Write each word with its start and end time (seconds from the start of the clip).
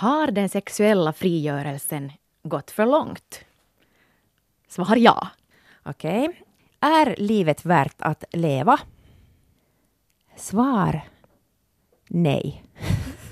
Har 0.00 0.30
den 0.30 0.48
sexuella 0.48 1.12
frigörelsen 1.12 2.12
gått 2.42 2.70
för 2.70 2.86
långt? 2.86 3.44
Svar 4.68 4.96
ja. 4.96 5.28
Okej. 5.82 6.28
Okay. 6.28 6.42
Är 6.80 7.14
livet 7.18 7.64
värt 7.64 7.94
att 7.98 8.24
leva? 8.32 8.78
Svar 10.36 11.00
nej. 12.08 12.64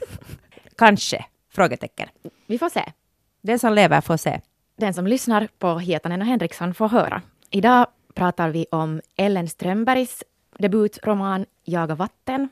Kanske? 0.77 1.25
Frågetecken. 1.51 2.09
Vi 2.47 2.59
får 2.59 2.69
se. 2.69 2.93
Den 3.41 3.59
som 3.59 3.73
lever 3.73 4.01
får 4.01 4.17
se. 4.17 4.41
Den 4.77 4.95
som 4.95 5.07
lyssnar 5.07 5.49
på 5.59 5.79
Hietanen 5.79 6.21
och 6.21 6.27
Henriksson 6.27 6.75
får 6.75 6.89
höra. 6.89 7.23
Idag 7.51 7.87
pratar 8.15 8.49
vi 8.49 8.67
om 8.71 9.01
Ellen 9.17 9.49
Strömbergs 9.49 10.25
debutroman 10.59 11.47
Jaga 11.65 11.95
vatten. 11.95 12.49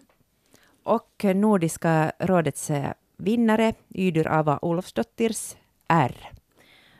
Och 0.82 1.24
Nordiska 1.34 2.12
rådets 2.18 2.70
eh, 2.70 2.92
vinnare, 3.16 3.74
Ydur 3.94 4.28
Ava 4.28 4.58
Olofsdottirs 4.62 5.56
R. 5.88 6.32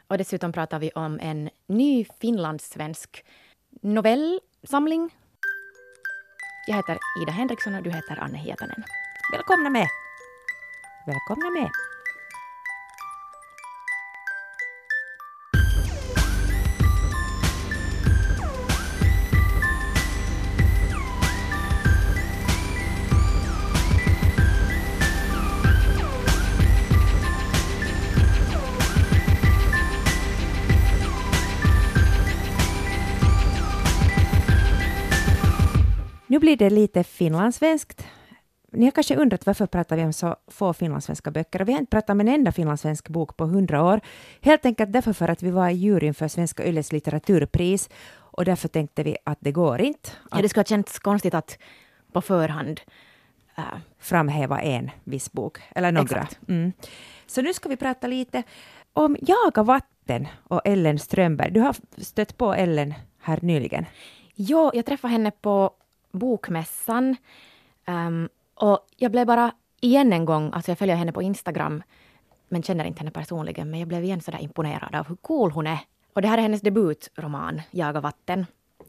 Och 0.09 0.19
dessutom 0.19 0.53
pratar 0.53 0.79
vi 0.79 0.91
om 0.91 1.21
en 1.21 1.51
ny 1.67 2.07
finlandssvensk 2.21 3.25
novellsamling. 3.83 5.11
Jag 6.67 6.77
heter 6.77 6.99
Ida 7.23 7.33
Henriksson 7.33 7.75
och 7.75 7.83
du 7.83 7.91
heter 7.91 8.17
Anne 8.21 8.39
Hietanen. 8.39 8.85
Välkomna 9.33 9.71
med! 9.71 9.89
Välkomna 11.07 11.51
med! 11.51 11.71
Blir 36.47 36.57
det 36.57 36.71
lite 36.71 37.05
finlandssvenskt. 37.05 38.07
Ni 38.73 38.85
har 38.85 38.91
kanske 38.91 39.17
undrat 39.17 39.47
varför 39.47 39.67
pratar 39.67 39.97
vi 39.97 40.05
om 40.05 40.13
så 40.13 40.37
få 40.49 40.73
finlandssvenska 40.73 41.31
böcker? 41.31 41.65
vi 41.65 41.73
har 41.73 41.81
inte 41.81 41.91
pratat 41.91 42.11
om 42.11 42.21
en 42.21 42.29
enda 42.29 42.53
finlandssvensk 42.53 43.09
bok 43.09 43.37
på 43.37 43.45
hundra 43.45 43.83
år. 43.83 44.01
Helt 44.41 44.67
enkelt 44.67 44.93
därför 44.93 45.13
för 45.13 45.29
att 45.29 45.43
vi 45.43 45.51
var 45.51 45.69
i 45.69 45.73
juryn 45.73 46.15
för 46.15 46.29
Svenska 46.29 46.67
Yles 46.67 46.93
litteraturpris 46.93 47.91
och 48.15 48.45
därför 48.45 48.69
tänkte 48.69 49.03
vi 49.03 49.17
att 49.25 49.39
det 49.41 49.53
går 49.53 49.81
inte. 49.81 50.11
Ja, 50.31 50.43
det 50.43 50.49
skulle 50.49 50.61
ha 50.61 50.65
känts 50.65 50.99
konstigt 50.99 51.35
att 51.35 51.59
på 52.13 52.21
förhand 52.21 52.81
uh, 53.59 53.65
framhäva 53.99 54.61
en 54.61 54.91
viss 55.05 55.33
bok, 55.33 55.59
eller 55.75 55.93
några. 55.93 56.29
Mm. 56.49 56.73
Så 57.27 57.43
nu 57.43 57.55
ska 57.55 57.69
vi 57.69 57.77
prata 57.77 58.07
lite 58.07 58.43
om 58.93 59.17
Jaga 59.21 59.63
vatten 59.63 60.27
och 60.43 60.61
Ellen 60.65 60.99
Strömberg. 60.99 61.51
Du 61.51 61.61
har 61.61 61.77
stött 61.97 62.37
på 62.37 62.55
Ellen 62.55 62.95
här 63.21 63.39
nyligen. 63.43 63.87
Jo, 64.35 64.71
jag 64.75 64.87
träffade 64.87 65.13
henne 65.13 65.31
på 65.31 65.73
Bokmässan. 66.19 67.17
Um, 67.87 68.29
och 68.55 68.87
jag 68.97 69.13
blev 69.13 69.27
bara 69.27 69.53
igen 69.81 70.13
en 70.13 70.25
gång, 70.25 70.51
alltså 70.53 70.71
jag 70.71 70.79
följer 70.79 70.97
henne 70.97 71.13
på 71.13 71.23
Instagram, 71.23 71.83
men 72.49 72.63
känner 72.63 72.85
inte 72.85 73.01
henne 73.01 73.11
personligen, 73.11 73.71
men 73.71 73.81
jag 73.81 73.89
blev 73.89 74.05
igen 74.05 74.21
sådär 74.21 74.43
imponerad 74.43 74.95
av 74.95 75.09
hur 75.09 75.17
cool 75.17 75.51
hon 75.51 75.67
är. 75.67 75.79
Och 76.13 76.23
det 76.23 76.29
här 76.29 76.39
är 76.39 76.43
hennes 76.43 76.61
debutroman, 76.61 77.63
Jaga 77.71 78.01
vatten. 78.01 78.47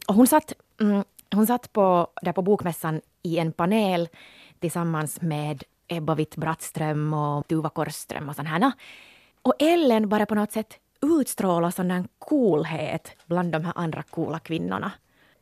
Och 0.08 0.16
hon 0.16 0.28
satt, 0.28 0.54
mm, 0.82 1.04
hon 1.36 1.48
satt 1.48 1.74
på, 1.74 2.08
där 2.22 2.34
på 2.34 2.42
Bokmässan 2.42 3.02
i 3.24 3.38
en 3.38 3.52
panel 3.52 4.10
tillsammans 4.60 5.22
med 5.22 5.64
Ebba 5.88 6.16
Witt-Brattström 6.16 7.14
och 7.14 7.48
Tuva 7.48 7.70
Korsström 7.70 8.30
och 8.30 8.36
sådana 8.36 8.72
Och 9.42 9.54
Ellen 9.60 10.10
bara 10.10 10.26
på 10.26 10.36
något 10.36 10.52
sätt 10.52 10.80
utstrålar 11.02 11.72
sån 11.72 12.08
coolhet 12.20 13.16
bland 13.26 13.52
de 13.52 13.66
här 13.66 13.74
andra 13.76 14.04
coola 14.04 14.40
kvinnorna. 14.40 14.92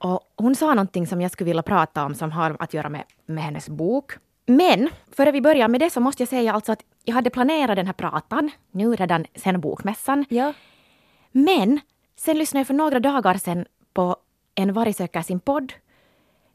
Och 0.05 0.19
hon 0.37 0.55
sa 0.55 0.73
någonting 0.73 1.07
som 1.07 1.21
jag 1.21 1.31
skulle 1.31 1.47
vilja 1.47 1.63
prata 1.63 2.05
om 2.05 2.15
som 2.15 2.31
har 2.31 2.55
att 2.59 2.73
göra 2.73 2.89
med, 2.89 3.03
med 3.25 3.43
hennes 3.43 3.69
bok. 3.69 4.11
Men 4.45 4.89
före 5.11 5.31
vi 5.31 5.41
börjar 5.41 5.67
med 5.67 5.79
det 5.81 5.89
så 5.89 5.99
måste 5.99 6.21
jag 6.23 6.29
säga 6.29 6.53
alltså 6.53 6.71
att 6.71 6.81
jag 7.03 7.15
hade 7.15 7.29
planerat 7.29 7.75
den 7.75 7.85
här 7.85 7.93
pratan 7.93 8.51
nu 8.71 8.95
redan 8.95 9.25
sen 9.35 9.61
bokmässan. 9.61 10.25
Ja. 10.29 10.53
Men 11.31 11.79
sen 12.17 12.37
lyssnade 12.37 12.59
jag 12.59 12.67
för 12.67 12.73
några 12.73 12.99
dagar 12.99 13.37
sedan 13.37 13.65
på 13.93 14.15
En 14.55 14.73
varg 14.73 14.93
söker 14.93 15.21
sin 15.21 15.39
podd 15.39 15.73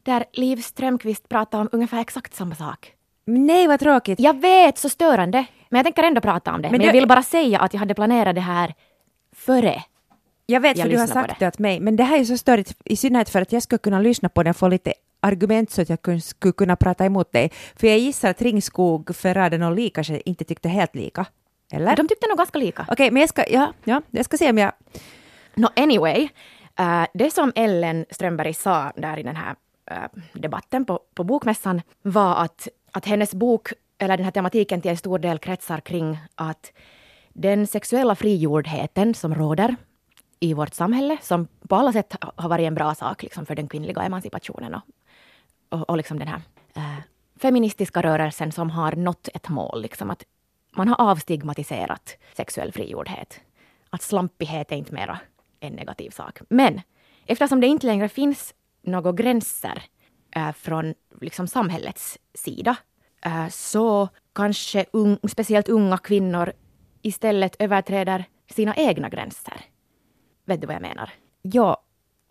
där 0.03 0.25
Liv 0.33 0.57
Strömqvist 0.57 1.29
pratade 1.29 1.61
om 1.61 1.69
ungefär 1.71 2.01
exakt 2.01 2.33
samma 2.33 2.55
sak. 2.55 2.93
Nej, 3.25 3.67
vad 3.67 3.79
tråkigt. 3.79 4.19
Jag 4.19 4.41
vet, 4.41 4.77
så 4.77 4.89
störande. 4.89 5.45
Men 5.69 5.77
jag 5.77 5.85
tänker 5.85 6.03
ändå 6.03 6.21
prata 6.21 6.53
om 6.53 6.61
det. 6.61 6.69
Men, 6.69 6.77
men 6.77 6.85
jag 6.85 6.93
vill 6.93 7.07
bara 7.07 7.23
säga 7.23 7.59
att 7.59 7.73
jag 7.73 7.79
hade 7.79 7.93
planerat 7.93 8.35
det 8.35 8.41
här 8.41 8.73
före 9.35 9.83
jag 10.51 10.61
vet, 10.61 10.81
för 10.81 10.89
du 10.89 10.97
har 10.97 11.07
sagt 11.07 11.29
det. 11.29 11.35
det 11.39 11.47
åt 11.47 11.59
mig, 11.59 11.79
men 11.79 11.95
det 11.95 12.03
här 12.03 12.19
är 12.19 12.23
så 12.23 12.37
störigt, 12.37 12.75
i 12.85 12.95
synnerhet 12.95 13.29
för 13.29 13.41
att 13.41 13.51
jag 13.51 13.63
skulle 13.63 13.79
kunna 13.79 13.99
lyssna 13.99 14.29
på 14.29 14.43
den 14.43 14.49
och 14.49 14.57
få 14.57 14.67
lite 14.67 14.93
argument 15.19 15.71
så 15.71 15.81
att 15.81 15.89
jag 15.89 16.21
skulle 16.21 16.53
kunna 16.53 16.75
prata 16.75 17.05
emot 17.05 17.31
dig. 17.31 17.51
För 17.75 17.87
jag 17.87 17.99
gissar 17.99 18.29
att 18.29 18.41
Ringskog, 18.41 19.15
Ferraden 19.15 19.63
och 19.63 19.75
Li 19.75 19.89
kanske 19.89 20.21
inte 20.25 20.43
tyckte 20.43 20.69
helt 20.69 20.95
lika. 20.95 21.25
Eller? 21.73 21.95
De 21.95 22.07
tyckte 22.07 22.27
nog 22.27 22.37
ganska 22.37 22.59
lika. 22.59 22.81
Okej, 22.81 22.93
okay, 22.93 23.11
men 23.11 23.19
jag 23.19 23.29
ska, 23.29 23.43
ja, 23.49 23.73
ja, 23.83 24.01
jag 24.11 24.25
ska 24.25 24.37
se 24.37 24.49
om 24.49 24.57
jag... 24.57 24.71
No, 25.55 25.67
anyway, 25.75 26.29
uh, 26.79 27.05
det 27.13 27.33
som 27.33 27.51
Ellen 27.55 28.05
Strömberg 28.09 28.53
sa 28.53 28.91
där 28.95 29.19
i 29.19 29.23
den 29.23 29.35
här 29.35 29.55
uh, 29.91 30.21
debatten 30.33 30.85
på, 30.85 30.99
på 31.15 31.23
Bokmässan 31.23 31.81
var 32.01 32.35
att, 32.35 32.67
att 32.91 33.05
hennes 33.05 33.33
bok, 33.33 33.73
eller 33.97 34.17
den 34.17 34.23
här 34.23 34.31
tematiken 34.31 34.81
till 34.81 34.91
en 34.91 34.97
stor 34.97 35.19
del 35.19 35.39
kretsar 35.39 35.79
kring 35.79 36.19
att 36.35 36.71
den 37.33 37.67
sexuella 37.67 38.15
frigjordheten 38.15 39.13
som 39.13 39.35
råder 39.35 39.75
i 40.43 40.53
vårt 40.53 40.73
samhälle 40.73 41.17
som 41.21 41.47
på 41.67 41.75
alla 41.75 41.93
sätt 41.93 42.15
har 42.35 42.49
varit 42.49 42.67
en 42.67 42.75
bra 42.75 42.95
sak 42.95 43.23
liksom, 43.23 43.45
för 43.45 43.55
den 43.55 43.67
kvinnliga 43.67 44.01
emancipationen 44.01 44.75
och, 44.75 44.81
och, 45.69 45.89
och 45.89 45.97
liksom 45.97 46.19
den 46.19 46.27
här 46.27 46.41
eh, 46.73 47.03
feministiska 47.41 48.01
rörelsen 48.01 48.51
som 48.51 48.69
har 48.69 48.91
nått 48.91 49.29
ett 49.33 49.49
mål. 49.49 49.81
Liksom, 49.81 50.09
att 50.09 50.23
man 50.75 50.87
har 50.87 51.01
avstigmatiserat 51.01 52.17
sexuell 52.33 52.71
frigjordhet. 52.71 53.39
Att 53.89 54.01
slampighet 54.01 54.71
är 54.71 54.75
inte 54.75 54.93
mera 54.93 55.19
en 55.59 55.73
negativ 55.73 56.09
sak. 56.09 56.39
Men 56.49 56.81
eftersom 57.25 57.61
det 57.61 57.67
inte 57.67 57.87
längre 57.87 58.09
finns 58.09 58.53
några 58.81 59.11
gränser 59.11 59.83
eh, 60.35 60.51
från 60.51 60.93
liksom, 61.21 61.47
samhällets 61.47 62.17
sida 62.33 62.75
eh, 63.25 63.47
så 63.47 64.09
kanske 64.33 64.85
un, 64.93 65.19
speciellt 65.29 65.69
unga 65.69 65.97
kvinnor 65.97 66.53
istället 67.01 67.55
överträder 67.59 68.25
sina 68.49 68.75
egna 68.75 69.09
gränser. 69.09 69.61
Vet 70.51 70.61
du 70.61 70.67
vad 70.67 70.75
jag 70.75 70.81
menar? 70.81 71.09
Ja. 71.41 71.77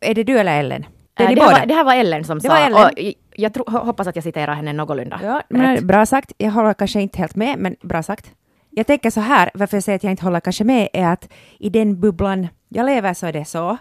Är 0.00 0.14
det 0.14 0.24
du 0.24 0.38
eller 0.38 0.60
Ellen? 0.60 0.86
Det, 1.14 1.22
äh, 1.24 1.30
det, 1.34 1.42
här 1.42 1.52
var, 1.52 1.66
det, 1.66 1.74
här 1.74 1.84
var, 1.84 1.94
Ellen 1.94 2.24
som 2.24 2.38
det 2.38 2.48
sa. 2.48 2.58
Ellen. 2.58 2.84
Och 2.84 2.90
jag 3.36 3.54
tro, 3.54 3.64
hoppas 3.66 4.06
att 4.06 4.16
jag 4.16 4.22
citerar 4.22 4.54
henne 4.54 4.72
någorlunda. 4.72 5.20
Ja, 5.22 5.42
men 5.48 5.86
bra 5.86 6.06
sagt. 6.06 6.32
Jag 6.38 6.50
håller 6.50 6.74
kanske 6.74 7.00
inte 7.00 7.18
helt 7.18 7.36
med, 7.36 7.58
men 7.58 7.76
bra 7.82 8.02
sagt. 8.02 8.30
Jag 8.70 8.86
tänker 8.86 9.10
så 9.10 9.20
här, 9.20 9.50
varför 9.54 9.76
jag 9.76 9.84
säger 9.84 9.96
att 9.96 10.04
jag 10.04 10.10
inte 10.10 10.24
håller 10.24 10.40
kanske 10.40 10.64
med, 10.64 10.88
är 10.92 11.06
att 11.06 11.28
i 11.58 11.70
den 11.70 12.00
bubblan 12.00 12.48
jag 12.68 12.86
lever 12.86 13.14
så 13.14 13.26
är 13.26 13.32
det 13.32 13.44
så 13.44 13.78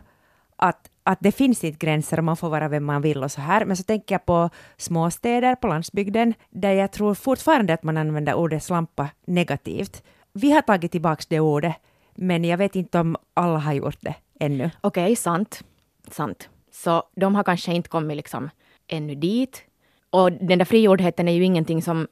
att, 0.56 0.90
att 1.04 1.18
det 1.22 1.32
finns 1.32 1.64
inte 1.64 1.86
gränser 1.86 2.18
och 2.18 2.24
man 2.24 2.38
får 2.38 2.50
vara 2.50 2.68
vem 2.68 2.86
man 2.86 3.02
vill 3.02 3.24
och 3.24 3.32
så 3.32 3.42
här. 3.42 3.66
Men 3.66 3.78
så 3.78 3.84
tänker 3.84 4.16
jag 4.16 4.26
på 4.26 4.50
småstäder 4.78 5.56
på 5.56 5.68
landsbygden, 5.68 6.34
där 6.50 6.72
jag 6.72 6.92
tror 6.92 7.14
fortfarande 7.14 7.74
att 7.74 7.84
man 7.84 7.98
använder 7.98 8.34
ordet 8.34 8.64
slampa 8.64 9.10
negativt. 9.28 10.04
Vi 10.34 10.52
har 10.52 10.62
tagit 10.62 10.92
tillbaka 10.92 11.24
det 11.30 11.40
ordet, 11.40 11.76
men 12.16 12.46
jag 12.46 12.58
vet 12.58 12.76
inte 12.76 13.00
om 13.00 13.18
alla 13.34 13.60
har 13.60 13.74
gjort 13.74 14.02
det 14.02 14.16
ännu. 14.40 14.72
Okej, 14.82 15.04
okay, 15.04 15.16
sant. 15.16 15.64
Sant. 16.12 16.50
Så 16.72 17.04
de 17.16 17.36
har 17.36 17.44
kanske 17.44 17.74
inte 17.74 17.90
kommit 17.90 18.18
liksom 18.18 18.50
ännu 18.88 19.16
dit. 19.16 19.64
Och 20.10 20.32
den 20.32 20.58
där 20.58 20.66
frigjordheten 20.66 21.28
är 21.28 21.32
ju 21.32 21.44
ingenting 21.44 21.82
som 21.82 22.08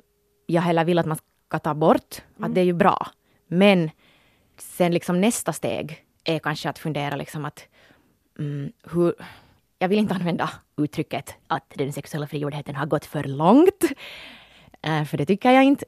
jag 0.46 0.62
heller 0.62 0.86
vill 0.86 1.00
att 1.00 1.06
man 1.06 1.18
ska 1.48 1.60
ta 1.60 1.74
bort. 1.74 2.22
Mm. 2.38 2.50
Att 2.50 2.56
det 2.56 2.62
är 2.62 2.66
ju 2.66 2.74
bra. 2.74 3.08
Men 3.48 3.90
sen 4.58 4.94
liksom 4.94 5.22
nästa 5.22 5.54
steg 5.54 6.04
är 6.24 6.40
kanske 6.40 6.70
att 6.70 6.80
fundera 6.80 7.16
liksom 7.16 7.46
att 7.46 7.68
mm, 8.40 8.72
hur... 8.84 9.14
Jag 9.80 9.88
vill 9.88 10.00
inte 10.00 10.14
använda 10.14 10.50
uttrycket 10.78 11.36
att 11.48 11.74
den 11.76 11.94
sexuella 11.94 12.28
frigjordheten 12.28 12.76
har 12.76 12.86
gått 12.86 13.06
för 13.06 13.24
långt. 13.24 13.84
Äh, 14.82 15.04
för 15.04 15.18
det 15.18 15.26
tycker 15.26 15.52
jag 15.52 15.64
inte. 15.64 15.86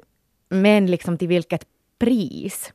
Men 0.49 0.87
liksom 0.87 1.17
till 1.17 1.27
vilket 1.27 1.65
pris? 1.99 2.73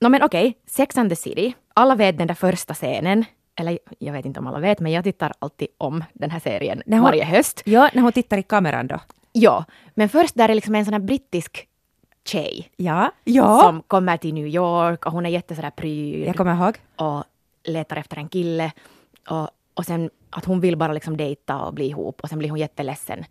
No, 0.00 0.08
men 0.08 0.22
okej, 0.22 0.48
okay. 0.48 0.60
Sex 0.66 0.98
and 0.98 1.10
the 1.10 1.16
City. 1.16 1.54
Alla 1.74 1.94
vet 1.94 2.18
den 2.18 2.26
där 2.26 2.34
första 2.34 2.74
scenen. 2.74 3.24
Eller 3.56 3.78
jag 3.98 4.12
vet 4.12 4.24
inte 4.24 4.40
om 4.40 4.46
alla 4.46 4.58
vet, 4.58 4.80
men 4.80 4.92
jag 4.92 5.04
tittar 5.04 5.32
alltid 5.38 5.68
om 5.78 6.04
den 6.12 6.30
här 6.30 6.40
serien 6.40 6.82
hon, 6.86 7.00
varje 7.00 7.24
höst. 7.24 7.62
Ja, 7.64 7.90
när 7.94 8.02
hon 8.02 8.12
tittar 8.12 8.38
i 8.38 8.42
kameran 8.42 8.86
då. 8.86 9.00
Ja, 9.32 9.64
men 9.94 10.08
först 10.08 10.34
där 10.34 10.48
är 10.48 10.54
liksom 10.54 10.74
en 10.74 10.84
sån 10.84 10.94
här 10.94 11.00
brittisk 11.00 11.68
tjej. 12.24 12.70
Ja, 12.76 13.12
ja. 13.24 13.60
Som 13.62 13.82
kommer 13.82 14.16
till 14.16 14.34
New 14.34 14.46
York 14.46 15.06
och 15.06 15.12
hon 15.12 15.26
är 15.26 15.30
jätte 15.30 15.54
sådär 15.54 15.70
pryd. 15.70 16.28
Jag 16.28 16.36
kommer 16.36 16.54
ihåg. 16.54 16.76
Och 16.96 17.24
letar 17.64 17.96
efter 17.96 18.16
en 18.16 18.28
kille. 18.28 18.72
Och, 19.28 19.50
och 19.74 19.84
sen 19.84 20.10
att 20.30 20.44
hon 20.44 20.60
vill 20.60 20.76
bara 20.76 20.92
liksom 20.92 21.16
dejta 21.16 21.58
och 21.58 21.74
bli 21.74 21.86
ihop 21.86 22.20
och 22.20 22.28
sen 22.28 22.38
blir 22.38 22.50
hon 22.50 22.58
jätteledsen 22.58 23.24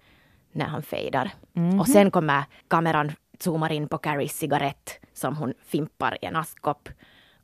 när 0.51 0.65
han 0.65 0.83
fejdar. 0.83 1.31
Mm 1.55 1.71
-hmm. 1.71 1.79
Och 1.79 1.87
sen 1.87 2.11
kommer 2.11 2.43
kameran 2.67 3.11
zoomar 3.39 3.71
in 3.71 3.87
på 3.87 3.97
Carries 3.97 4.37
cigarett 4.37 4.99
som 5.13 5.35
hon 5.37 5.53
fimpar 5.65 6.17
i 6.21 6.25
en 6.25 6.35
askkopp. 6.35 6.89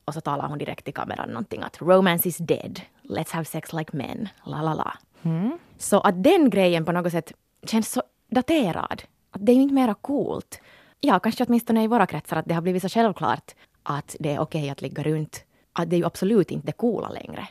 Och 0.09 0.13
så 0.13 0.21
talar 0.21 0.47
hon 0.47 0.57
direkt 0.57 0.87
i 0.87 0.91
kameran 0.91 1.29
någonting 1.29 1.61
att 1.61 1.81
romance 1.81 2.29
is 2.29 2.37
dead, 2.37 2.81
let's 3.03 3.33
have 3.33 3.45
sex 3.45 3.73
like 3.73 3.97
men, 3.97 4.27
la 4.43 4.61
la 4.61 4.73
la. 4.73 4.93
Så 5.77 5.99
att 5.99 6.23
den 6.23 6.49
grejen 6.49 6.85
på 6.85 6.91
något 6.91 7.11
sätt 7.11 7.31
känns 7.65 7.91
så 7.91 8.03
daterad. 8.29 9.03
Att 9.31 9.45
det 9.45 9.51
är 9.51 9.55
inte 9.55 9.73
mera 9.73 9.93
coolt. 9.93 10.61
Ja, 10.99 11.19
kanske 11.19 11.43
åtminstone 11.45 11.83
i 11.83 11.87
våra 11.87 12.05
kretsar 12.05 12.37
att 12.37 12.45
det 12.45 12.53
har 12.53 12.61
blivit 12.61 12.81
så 12.81 12.89
självklart 12.89 13.55
att 13.83 14.15
det 14.19 14.33
är 14.33 14.39
okej 14.39 14.69
att 14.69 14.81
ligga 14.81 15.03
runt. 15.03 15.43
Att 15.73 15.89
det 15.89 15.95
är 15.95 15.97
ju 15.97 16.05
absolut 16.05 16.51
inte 16.51 16.65
det 16.67 16.71
coola 16.71 17.09
längre. 17.09 17.47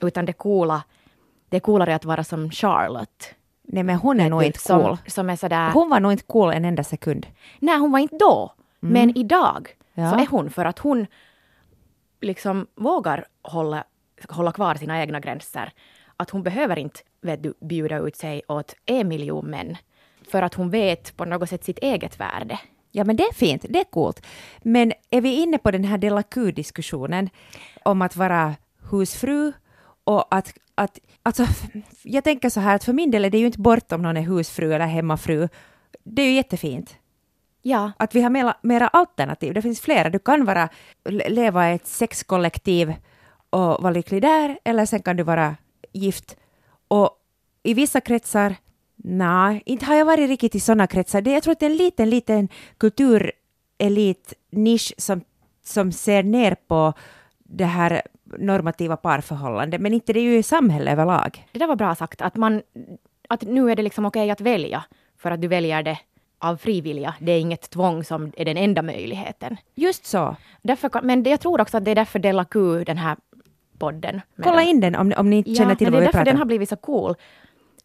Utan 0.00 0.24
det 0.24 0.32
coola, 0.32 0.82
det 1.48 1.56
är 1.56 1.60
coolare 1.60 1.94
att 1.94 2.04
vara 2.04 2.24
som 2.24 2.50
Charlotte. 2.50 3.34
Nej 3.62 3.82
men 3.82 3.96
hon 3.96 4.20
är 4.20 4.30
nog 4.30 4.42
inte 4.42 4.58
som, 4.58 4.82
cool. 4.82 4.96
Som 5.06 5.30
är 5.30 5.36
sådär... 5.36 5.70
Hon 5.70 5.90
var 5.90 6.00
nog 6.00 6.12
inte 6.12 6.24
cool 6.24 6.52
en 6.52 6.64
enda 6.64 6.84
sekund. 6.84 7.26
Nej, 7.58 7.78
hon 7.78 7.92
var 7.92 7.98
inte 7.98 8.16
då. 8.16 8.52
Men 8.80 9.16
idag 9.18 9.68
Ja. 9.94 10.10
så 10.10 10.16
är 10.18 10.26
hon 10.26 10.50
för 10.50 10.64
att 10.64 10.78
hon 10.78 11.06
liksom 12.20 12.66
vågar 12.74 13.26
hålla, 13.42 13.84
hålla 14.28 14.52
kvar 14.52 14.74
sina 14.74 15.00
egna 15.00 15.20
gränser. 15.20 15.72
Att 16.16 16.30
hon 16.30 16.42
behöver 16.42 16.78
inte 16.78 17.00
vet 17.20 17.42
du, 17.42 17.54
bjuda 17.60 17.98
ut 17.98 18.16
sig 18.16 18.42
åt 18.48 18.74
en 18.86 19.08
miljon 19.08 19.46
män. 19.50 19.76
För 20.30 20.42
att 20.42 20.54
hon 20.54 20.70
vet 20.70 21.16
på 21.16 21.24
något 21.24 21.48
sätt 21.48 21.64
sitt 21.64 21.78
eget 21.78 22.20
värde. 22.20 22.58
Ja, 22.90 23.04
men 23.04 23.16
det 23.16 23.22
är 23.22 23.34
fint, 23.34 23.64
det 23.68 23.80
är 23.80 23.84
coolt. 23.84 24.26
Men 24.62 24.92
är 25.10 25.20
vi 25.20 25.42
inne 25.42 25.58
på 25.58 25.70
den 25.70 25.84
här 25.84 25.98
Delacour-diskussionen 25.98 27.30
om 27.84 28.02
att 28.02 28.16
vara 28.16 28.54
husfru 28.90 29.52
och 30.04 30.34
att, 30.34 30.54
att 30.74 30.98
alltså, 31.22 31.46
jag 32.02 32.24
tänker 32.24 32.50
så 32.50 32.60
här 32.60 32.74
att 32.74 32.84
för 32.84 32.92
min 32.92 33.10
del 33.10 33.24
är 33.24 33.30
det 33.30 33.38
ju 33.38 33.46
inte 33.46 33.60
bortom 33.60 34.02
någon 34.02 34.16
är 34.16 34.22
husfru 34.22 34.74
eller 34.74 34.86
hemmafru. 34.86 35.48
Det 36.04 36.22
är 36.22 36.26
ju 36.26 36.34
jättefint. 36.34 36.96
Ja, 37.68 37.92
Att 37.96 38.14
vi 38.14 38.22
har 38.22 38.30
mera, 38.30 38.54
mera 38.62 38.88
alternativ. 38.88 39.54
Det 39.54 39.62
finns 39.62 39.80
flera. 39.80 40.10
Du 40.10 40.18
kan 40.18 40.44
vara, 40.44 40.68
le- 41.04 41.28
leva 41.28 41.70
i 41.70 41.74
ett 41.74 41.86
sexkollektiv 41.86 42.94
och 43.50 43.82
vara 43.82 43.90
lycklig 43.90 44.22
där, 44.22 44.58
eller 44.64 44.86
sen 44.86 45.02
kan 45.02 45.16
du 45.16 45.22
vara 45.22 45.56
gift. 45.92 46.36
Och 46.88 47.10
i 47.62 47.74
vissa 47.74 48.00
kretsar, 48.00 48.54
nej, 48.96 49.62
inte 49.66 49.84
har 49.86 49.94
jag 49.94 50.04
varit 50.04 50.28
riktigt 50.28 50.54
i 50.54 50.60
sådana 50.60 50.86
kretsar. 50.86 51.20
Det, 51.20 51.30
jag 51.32 51.42
tror 51.42 51.52
att 51.52 51.60
det 51.60 51.66
är 51.66 51.70
en 51.70 51.76
liten, 51.76 52.10
liten 52.10 52.48
kulturelit-nisch 53.78 54.92
som, 54.98 55.20
som 55.64 55.92
ser 55.92 56.22
ner 56.22 56.54
på 56.68 56.92
det 57.38 57.64
här 57.64 58.02
normativa 58.38 58.96
parförhållandet, 58.96 59.80
men 59.80 59.94
inte 59.94 60.12
det 60.12 60.20
är 60.20 60.24
ju 60.24 60.38
i 60.38 60.42
samhället 60.42 60.92
överlag. 60.92 61.46
det 61.52 61.58
där 61.58 61.66
var 61.66 61.76
bra 61.76 61.94
sagt. 61.94 62.22
Att, 62.22 62.36
man, 62.36 62.62
att 63.28 63.42
nu 63.42 63.70
är 63.70 63.76
det 63.76 63.82
liksom 63.82 64.06
okej 64.06 64.30
att 64.30 64.40
välja. 64.40 64.84
För 65.18 65.30
att 65.30 65.40
du 65.40 65.48
väljer 65.48 65.82
det 65.82 65.98
av 66.38 66.56
frivilliga. 66.56 67.14
Det 67.20 67.32
är 67.32 67.40
inget 67.40 67.70
tvång 67.70 68.04
som 68.04 68.32
är 68.36 68.44
den 68.44 68.56
enda 68.56 68.82
möjligheten. 68.82 69.56
Just 69.74 70.06
så. 70.06 70.36
Därför, 70.62 71.02
men 71.02 71.22
det, 71.22 71.30
jag 71.30 71.40
tror 71.40 71.60
också 71.60 71.76
att 71.76 71.84
det 71.84 71.90
är 71.90 71.94
därför 71.94 72.18
Della 72.18 72.44
Q, 72.44 72.84
den 72.84 72.98
här 72.98 73.16
podden. 73.78 74.20
Kolla 74.42 74.62
in 74.62 74.80
den 74.80 74.94
om, 74.94 75.12
om 75.16 75.30
ni 75.30 75.36
inte 75.36 75.54
känner 75.54 75.74
till 75.74 75.86
vad 75.86 75.92
det 75.92 76.00
vi 76.00 76.02
är 76.02 76.06
därför 76.06 76.12
pratar 76.12 76.24
den 76.24 76.34
om. 76.34 76.38
har 76.38 76.46
blivit 76.46 76.68
så 76.68 76.76
cool. 76.76 77.14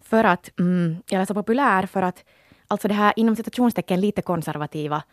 För 0.02 0.24
att, 0.24 0.60
mm, 0.60 0.98
eller 1.12 1.26
så 1.26 1.34
populär, 1.34 1.86
för 1.86 2.02
att 2.02 2.24
alltså 2.68 2.88
det 2.88 2.94
här 2.94 3.14
inom 3.16 3.36
citationstecken 3.36 4.02
lite 4.02 4.22
konservativa 4.22 5.04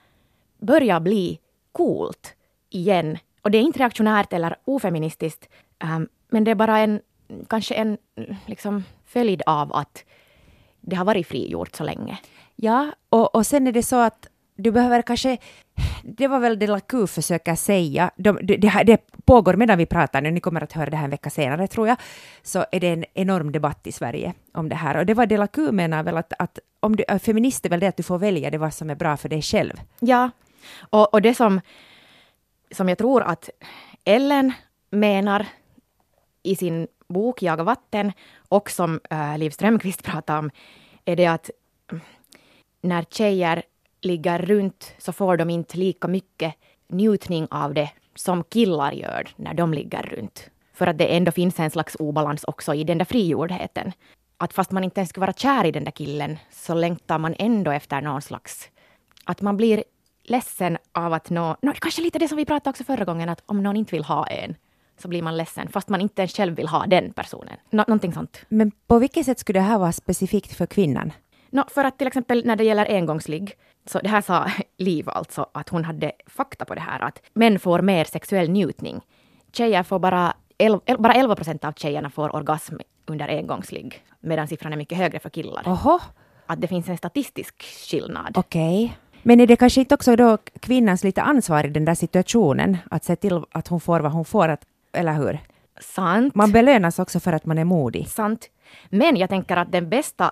börjar 0.58 1.00
bli 1.00 1.38
coolt 1.72 2.34
igen. 2.70 3.18
Och 3.42 3.50
det 3.50 3.58
är 3.58 3.62
inte 3.62 3.78
reaktionärt 3.78 4.32
eller 4.32 4.56
ofeministiskt, 4.64 5.48
ehm, 5.78 6.08
men 6.28 6.44
det 6.44 6.50
är 6.50 6.54
bara 6.54 6.78
en, 6.78 7.00
kanske 7.48 7.74
en 7.74 7.98
liksom, 8.46 8.84
följd 9.06 9.42
av 9.46 9.72
att 9.72 10.04
det 10.80 10.96
har 10.96 11.04
varit 11.04 11.26
frigjort 11.26 11.74
så 11.74 11.84
länge. 11.84 12.18
Ja, 12.62 12.92
och, 13.08 13.34
och 13.34 13.46
sen 13.46 13.66
är 13.66 13.72
det 13.72 13.82
så 13.82 13.96
att 13.96 14.28
du 14.56 14.70
behöver 14.70 15.02
kanske... 15.02 15.38
Det 16.02 16.28
var 16.28 16.40
väl 16.40 16.58
det 16.58 16.66
LAKU 16.66 17.06
försöker 17.06 17.54
säga. 17.54 18.10
De, 18.16 18.38
det, 18.42 18.56
det, 18.56 18.82
det 18.86 19.00
pågår 19.24 19.54
medan 19.54 19.78
vi 19.78 19.86
pratar 19.86 20.20
nu, 20.20 20.30
ni 20.30 20.40
kommer 20.40 20.62
att 20.62 20.72
höra 20.72 20.90
det 20.90 20.96
här 20.96 21.04
en 21.04 21.10
vecka 21.10 21.30
senare 21.30 21.66
tror 21.66 21.88
jag, 21.88 21.96
så 22.42 22.64
är 22.72 22.80
det 22.80 22.88
en 22.88 23.04
enorm 23.14 23.52
debatt 23.52 23.86
i 23.86 23.92
Sverige 23.92 24.34
om 24.54 24.68
det 24.68 24.74
här. 24.74 24.96
Och 24.96 25.06
det 25.06 25.14
var 25.14 25.26
det 25.26 25.36
LAKU 25.36 25.72
menar 25.72 26.02
väl 26.02 26.16
att, 26.16 26.32
att 26.38 26.58
om 26.80 26.96
du 26.96 27.04
är 27.08 27.18
feminist 27.18 27.66
är 27.66 27.70
väl 27.70 27.80
det 27.80 27.86
att 27.86 27.96
du 27.96 28.02
får 28.02 28.18
välja 28.18 28.50
det 28.50 28.58
vad 28.58 28.74
som 28.74 28.90
är 28.90 28.94
bra 28.94 29.16
för 29.16 29.28
dig 29.28 29.42
själv. 29.42 29.80
Ja, 30.00 30.30
och, 30.90 31.14
och 31.14 31.22
det 31.22 31.34
som, 31.34 31.60
som 32.70 32.88
jag 32.88 32.98
tror 32.98 33.22
att 33.22 33.50
Ellen 34.04 34.52
menar 34.90 35.46
i 36.42 36.56
sin 36.56 36.86
bok 37.08 37.42
Jaga 37.42 37.64
vatten 37.64 38.12
och 38.48 38.70
som 38.70 39.00
äh, 39.10 39.38
Liv 39.38 39.50
Strömquist 39.50 40.02
pratar 40.02 40.38
om 40.38 40.50
är 41.04 41.16
det 41.16 41.26
att 41.26 41.50
när 42.80 43.02
tjejer 43.02 43.62
ligger 44.00 44.38
runt 44.38 44.94
så 44.98 45.12
får 45.12 45.36
de 45.36 45.50
inte 45.50 45.78
lika 45.78 46.08
mycket 46.08 46.54
njutning 46.88 47.46
av 47.50 47.74
det 47.74 47.90
som 48.14 48.44
killar 48.44 48.92
gör 48.92 49.28
när 49.36 49.54
de 49.54 49.74
ligger 49.74 50.02
runt. 50.02 50.50
För 50.74 50.86
att 50.86 50.98
det 50.98 51.16
ändå 51.16 51.32
finns 51.32 51.60
en 51.60 51.70
slags 51.70 51.96
obalans 51.98 52.44
också 52.44 52.74
i 52.74 52.84
den 52.84 52.98
där 52.98 53.04
frigjordheten. 53.04 53.92
Att 54.36 54.52
fast 54.52 54.70
man 54.70 54.84
inte 54.84 55.00
ens 55.00 55.10
skulle 55.10 55.26
vara 55.26 55.32
kär 55.32 55.64
i 55.64 55.72
den 55.72 55.84
där 55.84 55.90
killen 55.90 56.38
så 56.50 56.74
längtar 56.74 57.18
man 57.18 57.34
ändå 57.38 57.70
efter 57.70 58.00
någon 58.00 58.22
slags... 58.22 58.68
Att 59.24 59.40
man 59.40 59.56
blir 59.56 59.84
ledsen 60.24 60.78
av 60.92 61.12
att 61.12 61.30
nå... 61.30 61.56
No, 61.62 61.72
kanske 61.80 62.02
lite 62.02 62.18
det 62.18 62.28
som 62.28 62.36
vi 62.36 62.44
pratade 62.44 62.70
också 62.70 62.84
förra 62.84 63.04
gången, 63.04 63.28
att 63.28 63.42
om 63.46 63.62
någon 63.62 63.76
inte 63.76 63.94
vill 63.94 64.04
ha 64.04 64.26
en 64.26 64.54
så 64.98 65.08
blir 65.08 65.22
man 65.22 65.36
ledsen 65.36 65.68
fast 65.68 65.88
man 65.88 66.00
inte 66.00 66.22
ens 66.22 66.36
själv 66.36 66.56
vill 66.56 66.68
ha 66.68 66.86
den 66.86 67.12
personen. 67.12 67.56
Nå, 67.70 67.84
någonting 67.88 68.12
sånt. 68.12 68.40
Men 68.48 68.70
på 68.86 68.98
vilket 68.98 69.26
sätt 69.26 69.38
skulle 69.38 69.58
det 69.58 69.64
här 69.64 69.78
vara 69.78 69.92
specifikt 69.92 70.56
för 70.56 70.66
kvinnan? 70.66 71.12
Nå, 71.50 71.64
för 71.68 71.84
att 71.84 71.98
till 71.98 72.06
exempel 72.06 72.42
när 72.46 72.56
det 72.56 72.64
gäller 72.64 72.86
engångsligg, 72.94 73.52
så 73.86 73.98
det 73.98 74.08
här 74.08 74.20
sa 74.20 74.46
Liv 74.76 75.08
alltså, 75.08 75.46
att 75.54 75.68
hon 75.68 75.84
hade 75.84 76.12
fakta 76.26 76.64
på 76.64 76.74
det 76.74 76.80
här, 76.80 77.00
att 77.00 77.22
män 77.32 77.58
får 77.58 77.82
mer 77.82 78.04
sexuell 78.04 78.50
njutning. 78.50 79.00
Tjejer 79.52 79.82
får 79.82 79.98
bara, 79.98 80.32
el, 80.58 80.78
el, 80.86 80.98
bara 80.98 81.14
11 81.14 81.36
procent 81.36 81.64
av 81.64 81.72
tjejerna 81.72 82.10
får 82.10 82.36
orgasm 82.36 82.76
under 83.06 83.28
engångsligg, 83.28 84.04
medan 84.20 84.48
siffran 84.48 84.72
är 84.72 84.76
mycket 84.76 84.98
högre 84.98 85.18
för 85.18 85.30
killar. 85.30 85.62
Oho, 85.66 85.98
Att 86.46 86.60
det 86.60 86.68
finns 86.68 86.88
en 86.88 86.96
statistisk 86.98 87.62
skillnad. 87.62 88.32
okej. 88.38 88.96
Men 89.22 89.40
är 89.40 89.46
det 89.46 89.56
kanske 89.56 89.80
inte 89.80 89.94
också 89.94 90.16
då 90.16 90.38
kvinnans 90.60 91.04
lite 91.04 91.22
ansvar 91.22 91.64
i 91.64 91.68
den 91.68 91.84
där 91.84 91.94
situationen? 91.94 92.76
Att 92.90 93.04
se 93.04 93.16
till 93.16 93.42
att 93.52 93.68
hon 93.68 93.80
får 93.80 94.00
vad 94.00 94.12
hon 94.12 94.24
får, 94.24 94.48
att, 94.48 94.64
eller 94.92 95.12
hur? 95.12 95.38
Sant. 95.80 96.34
Man 96.34 96.52
belönas 96.52 96.98
också 96.98 97.20
för 97.20 97.32
att 97.32 97.46
man 97.46 97.58
är 97.58 97.64
modig. 97.64 98.08
Sant. 98.08 98.46
Men 98.88 99.16
jag 99.16 99.28
tänker 99.28 99.56
att 99.56 99.72
den 99.72 99.88
bästa 99.88 100.30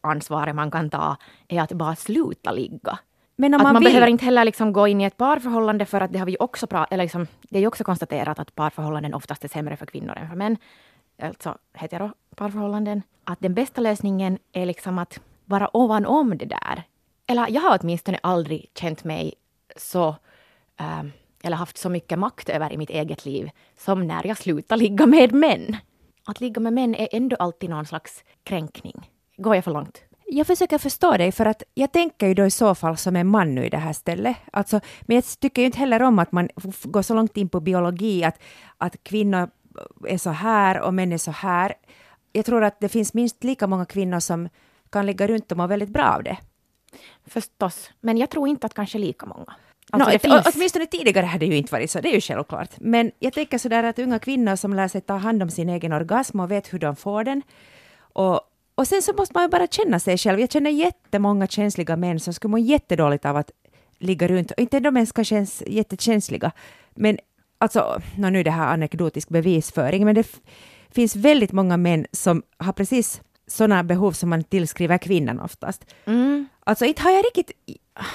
ansvaret 0.00 0.54
man 0.54 0.70
kan 0.70 0.90
ta 0.90 1.16
är 1.48 1.62
att 1.62 1.72
bara 1.72 1.96
sluta 1.96 2.52
ligga. 2.52 2.98
Men 3.36 3.54
om 3.54 3.60
att 3.60 3.62
man, 3.62 3.72
man, 3.72 3.82
vill... 3.82 3.88
behöver 3.88 4.06
inte 4.06 4.24
heller 4.24 4.44
liksom 4.44 4.72
gå 4.72 4.88
in 4.88 5.00
i 5.00 5.04
ett 5.04 5.16
parförhållande 5.16 5.86
för 5.86 6.00
att 6.00 6.12
det 6.12 6.18
har 6.18 6.26
vi 6.26 6.36
också 6.40 6.66
pra- 6.66 6.86
eller 6.90 7.04
liksom, 7.04 7.26
det 7.42 7.58
är 7.58 7.60
ju 7.60 7.66
också 7.66 7.84
konstaterat 7.84 8.38
att 8.38 8.54
parförhållanden 8.54 9.14
oftast 9.14 9.44
är 9.44 9.48
sämre 9.48 9.76
för 9.76 9.86
kvinnor 9.86 10.16
än 10.16 10.28
för 10.28 10.36
män. 10.36 10.56
Alltså 11.22 11.58
hetero-parförhållanden. 11.74 13.02
Att 13.24 13.40
den 13.40 13.54
bästa 13.54 13.80
lösningen 13.80 14.38
är 14.52 14.66
liksom 14.66 14.98
att 14.98 15.20
vara 15.44 15.76
ovanom 15.76 16.38
det 16.38 16.44
där. 16.44 16.82
Eller 17.26 17.46
jag 17.50 17.60
har 17.60 17.78
åtminstone 17.82 18.18
aldrig 18.22 18.70
känt 18.74 19.04
mig 19.04 19.34
så 19.76 20.16
ehm, 20.76 21.12
eller 21.42 21.56
haft 21.56 21.78
så 21.78 21.88
mycket 21.88 22.18
makt 22.18 22.48
över 22.48 22.72
i 22.72 22.76
mitt 22.76 22.90
eget 22.90 23.24
liv 23.24 23.50
som 23.76 24.06
när 24.06 24.26
jag 24.26 24.38
slutar 24.38 24.76
ligga 24.76 25.06
med 25.06 25.32
män. 25.32 25.76
Att 26.26 26.40
ligga 26.40 26.60
med 26.60 26.72
män 26.72 26.94
är 26.94 27.08
ändå 27.12 27.36
alltid 27.36 27.70
någon 27.70 27.86
slags 27.86 28.24
kränkning. 28.42 29.10
Går 29.38 29.54
jag 29.54 29.64
för 29.64 29.72
långt? 29.72 30.02
Jag 30.26 30.46
försöker 30.46 30.78
förstå 30.78 31.16
dig, 31.16 31.32
för 31.32 31.46
att 31.46 31.62
jag 31.74 31.92
tänker 31.92 32.26
ju 32.26 32.34
då 32.34 32.46
i 32.46 32.50
så 32.50 32.74
fall 32.74 32.96
som 32.96 33.16
en 33.16 33.26
man 33.26 33.54
nu 33.54 33.66
i 33.66 33.68
det 33.68 33.76
här 33.76 33.92
stället. 33.92 34.36
Alltså, 34.52 34.80
men 35.02 35.14
jag 35.14 35.24
tycker 35.40 35.62
ju 35.62 35.66
inte 35.66 35.78
heller 35.78 36.02
om 36.02 36.18
att 36.18 36.32
man 36.32 36.48
går 36.82 37.02
så 37.02 37.14
långt 37.14 37.36
in 37.36 37.48
på 37.48 37.60
biologi, 37.60 38.24
att, 38.24 38.38
att 38.78 39.02
kvinnor 39.02 39.50
är 40.06 40.18
så 40.18 40.30
här 40.30 40.80
och 40.80 40.94
män 40.94 41.12
är 41.12 41.18
så 41.18 41.30
här. 41.30 41.74
Jag 42.32 42.44
tror 42.44 42.64
att 42.64 42.80
det 42.80 42.88
finns 42.88 43.14
minst 43.14 43.44
lika 43.44 43.66
många 43.66 43.84
kvinnor 43.84 44.20
som 44.20 44.48
kan 44.90 45.06
ligga 45.06 45.26
runt 45.26 45.52
och 45.52 45.58
må 45.58 45.66
väldigt 45.66 45.88
bra 45.88 46.04
av 46.04 46.22
det. 46.22 46.36
Förstås. 47.26 47.90
Men 48.00 48.18
jag 48.18 48.30
tror 48.30 48.48
inte 48.48 48.66
att 48.66 48.74
kanske 48.74 48.98
lika 48.98 49.26
många. 49.26 49.54
Alltså, 49.90 50.10
det 50.10 50.16
ett- 50.16 50.22
finns... 50.22 50.54
Åtminstone 50.54 50.86
tidigare 50.86 51.26
hade 51.26 51.46
det 51.46 51.52
ju 51.52 51.56
inte 51.56 51.72
varit 51.72 51.90
så, 51.90 52.00
det 52.00 52.08
är 52.08 52.14
ju 52.14 52.20
självklart. 52.20 52.70
Men 52.78 53.10
jag 53.18 53.32
tänker 53.32 53.58
sådär 53.58 53.84
att 53.84 53.98
unga 53.98 54.18
kvinnor 54.18 54.56
som 54.56 54.74
lär 54.74 54.88
sig 54.88 55.00
ta 55.00 55.16
hand 55.16 55.42
om 55.42 55.50
sin 55.50 55.68
egen 55.68 55.92
orgasm 55.92 56.40
och 56.40 56.50
vet 56.50 56.72
hur 56.72 56.78
de 56.78 56.96
får 56.96 57.24
den. 57.24 57.42
Och, 58.00 58.40
och 58.78 58.88
sen 58.88 59.02
så 59.02 59.12
måste 59.12 59.34
man 59.34 59.42
ju 59.42 59.48
bara 59.48 59.66
känna 59.66 59.98
sig 60.00 60.18
själv. 60.18 60.40
Jag 60.40 60.52
känner 60.52 60.70
jättemånga 60.70 61.46
känsliga 61.46 61.96
män 61.96 62.20
som 62.20 62.34
skulle 62.34 62.50
må 62.50 62.58
jättedåligt 62.58 63.24
av 63.24 63.36
att 63.36 63.50
ligga 63.98 64.28
runt. 64.28 64.50
Och 64.50 64.58
inte 64.58 64.80
de 64.80 64.96
ens 64.96 65.12
kanske 65.12 65.34
ens 65.34 65.62
jättekänsliga. 65.66 66.52
Men 66.94 67.18
alltså, 67.58 68.00
nu 68.16 68.40
är 68.40 68.44
det 68.44 68.50
här 68.50 68.72
anekdotisk 68.72 69.28
bevisföring, 69.28 70.04
men 70.04 70.14
det 70.14 70.40
finns 70.90 71.16
väldigt 71.16 71.52
många 71.52 71.76
män 71.76 72.06
som 72.12 72.42
har 72.56 72.72
precis 72.72 73.20
sådana 73.46 73.84
behov 73.84 74.12
som 74.12 74.30
man 74.30 74.44
tillskriver 74.44 74.98
kvinnan 74.98 75.40
oftast. 75.40 75.84
Mm. 76.04 76.48
Alltså 76.64 76.84
inte 76.84 77.02
har 77.02 77.10
jag 77.10 77.24
riktigt 77.24 77.50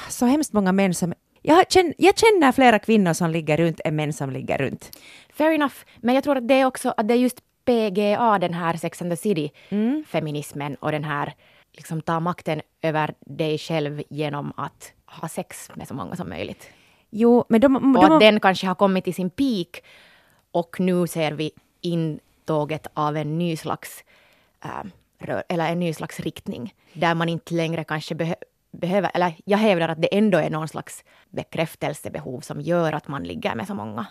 så 0.09 0.25
hemskt 0.25 0.53
många 0.53 0.71
män 0.71 0.93
som... 0.93 1.13
Jag 1.41 1.71
känner, 1.71 1.93
jag 1.97 2.17
känner 2.17 2.51
flera 2.51 2.79
kvinnor 2.79 3.13
som 3.13 3.29
ligger 3.29 3.57
runt 3.57 3.81
än 3.85 3.95
män 3.95 4.13
som 4.13 4.29
ligger 4.29 4.57
runt. 4.57 4.97
Fair 5.33 5.51
enough. 5.51 5.75
Men 5.97 6.15
jag 6.15 6.23
tror 6.23 6.37
att 6.37 6.47
det 6.47 6.53
är 6.53 6.65
också 6.65 6.93
att 6.97 7.07
det 7.07 7.13
är 7.13 7.17
just 7.17 7.41
PGA, 7.65 8.39
den 8.39 8.53
här 8.53 8.77
Sex 8.77 9.01
and 9.01 9.11
the 9.11 9.17
City-feminismen 9.17 10.75
och 10.75 10.91
den 10.91 11.03
här 11.03 11.33
liksom 11.71 12.01
ta 12.01 12.19
makten 12.19 12.61
över 12.81 13.13
dig 13.19 13.57
själv 13.57 14.03
genom 14.09 14.53
att 14.57 14.93
ha 15.05 15.27
sex 15.27 15.71
med 15.75 15.87
så 15.87 15.93
många 15.93 16.15
som 16.15 16.29
möjligt. 16.29 16.69
Jo, 17.09 17.45
men 17.49 17.61
de... 17.61 17.75
Och 17.75 17.81
de 17.81 18.11
att 18.11 18.19
den 18.19 18.39
kanske 18.39 18.67
har 18.67 18.75
kommit 18.75 19.03
till 19.03 19.13
sin 19.13 19.29
peak 19.29 19.83
och 20.51 20.79
nu 20.79 21.07
ser 21.07 21.31
vi 21.31 21.51
intåget 21.81 22.87
av 22.93 23.17
en 23.17 23.37
ny 23.37 23.57
slags 23.57 24.03
äh, 24.65 24.83
rör, 25.19 25.43
eller 25.49 25.71
en 25.71 25.79
ny 25.79 25.93
slags 25.93 26.19
riktning 26.19 26.73
där 26.93 27.15
man 27.15 27.29
inte 27.29 27.53
längre 27.53 27.83
kanske 27.83 28.15
behö, 28.15 28.35
behöver, 28.71 29.11
eller 29.13 29.33
jag 29.45 29.57
hävdar 29.57 29.89
att 29.89 30.01
det 30.01 30.17
ändå 30.17 30.37
är 30.37 30.49
någon 30.49 30.67
slags 30.67 31.03
bekräftelsebehov 31.29 32.41
som 32.41 32.61
gör 32.61 32.93
att 32.93 33.07
man 33.07 33.23
ligger 33.23 33.55
med 33.55 33.67
så 33.67 33.73
många. 33.73 34.05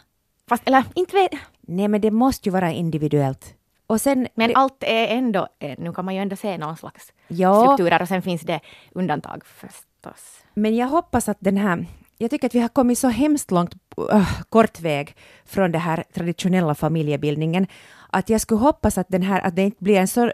Fast, 0.48 0.62
eller 0.66 0.84
inte 0.94 1.16
vet 1.16 1.32
Nej, 1.66 1.88
men 1.88 2.00
det 2.00 2.10
måste 2.10 2.48
ju 2.48 2.52
vara 2.52 2.72
individuellt. 2.72 3.54
Och 3.86 4.00
sen... 4.00 4.28
Men 4.34 4.48
det, 4.48 4.54
allt 4.54 4.82
är 4.82 5.06
ändå, 5.06 5.48
eh, 5.58 5.78
nu 5.78 5.92
kan 5.92 6.04
man 6.04 6.14
ju 6.14 6.20
ändå 6.20 6.36
se 6.36 6.58
någon 6.58 6.76
slags 6.76 7.12
Ja. 7.28 7.64
strukturer 7.64 8.02
och 8.02 8.08
sen 8.08 8.22
finns 8.22 8.42
det 8.42 8.60
undantag 8.92 9.46
förstås. 9.46 10.44
Men 10.54 10.76
jag 10.76 10.86
hoppas 10.86 11.28
att 11.28 11.36
den 11.40 11.56
här... 11.56 11.86
Jag 12.18 12.30
tycker 12.30 12.46
att 12.46 12.54
vi 12.54 12.60
har 12.60 12.68
kommit 12.68 12.98
så 12.98 13.08
hemskt 13.08 13.50
långt 13.50 13.74
uh, 14.12 14.42
kort 14.48 14.80
väg 14.80 15.16
från 15.44 15.72
den 15.72 15.80
här 15.80 16.04
traditionella 16.14 16.74
familjebildningen 16.74 17.66
att 18.10 18.28
jag 18.28 18.40
skulle 18.40 18.60
hoppas 18.60 18.98
att, 18.98 19.08
den 19.08 19.22
här, 19.22 19.40
att 19.40 19.56
det 19.56 19.62
inte 19.62 19.84
blir 19.84 19.96
en 19.96 20.08
så... 20.08 20.32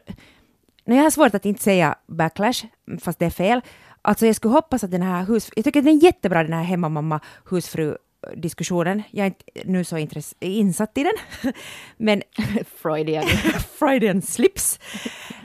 Nej, 0.85 0.97
jag 0.97 1.03
har 1.03 1.11
svårt 1.11 1.35
att 1.35 1.47
inte 1.47 1.63
säga 1.63 1.95
backlash, 2.07 2.65
fast 3.01 3.19
det 3.19 3.27
är 3.27 3.31
fel. 3.31 3.61
Alltså 4.03 4.27
jag 4.27 4.37
skulle 4.37 4.55
hoppas 4.55 4.85
att 4.85 4.91
den 4.91 5.03
här 5.03 5.25
hus... 5.25 5.51
Jag 5.57 5.65
tycker 5.65 5.81
att 5.81 5.87
den 5.87 5.95
är 5.95 6.05
jättebra 6.05 6.43
den 6.43 6.53
här 6.53 6.63
hemmamamma 6.63 7.21
husfru 7.51 7.97
diskussionen. 8.37 9.03
Jag 9.11 9.27
är 9.27 9.27
inte 9.27 9.45
nu 9.65 9.85
så 9.85 9.97
intress- 9.97 10.35
insatt 10.41 10.99
i 10.99 11.03
den. 11.03 11.53
Men 11.97 12.23
Freudian. 12.77 13.27
Freudian 13.79 14.23
slips. 14.23 14.81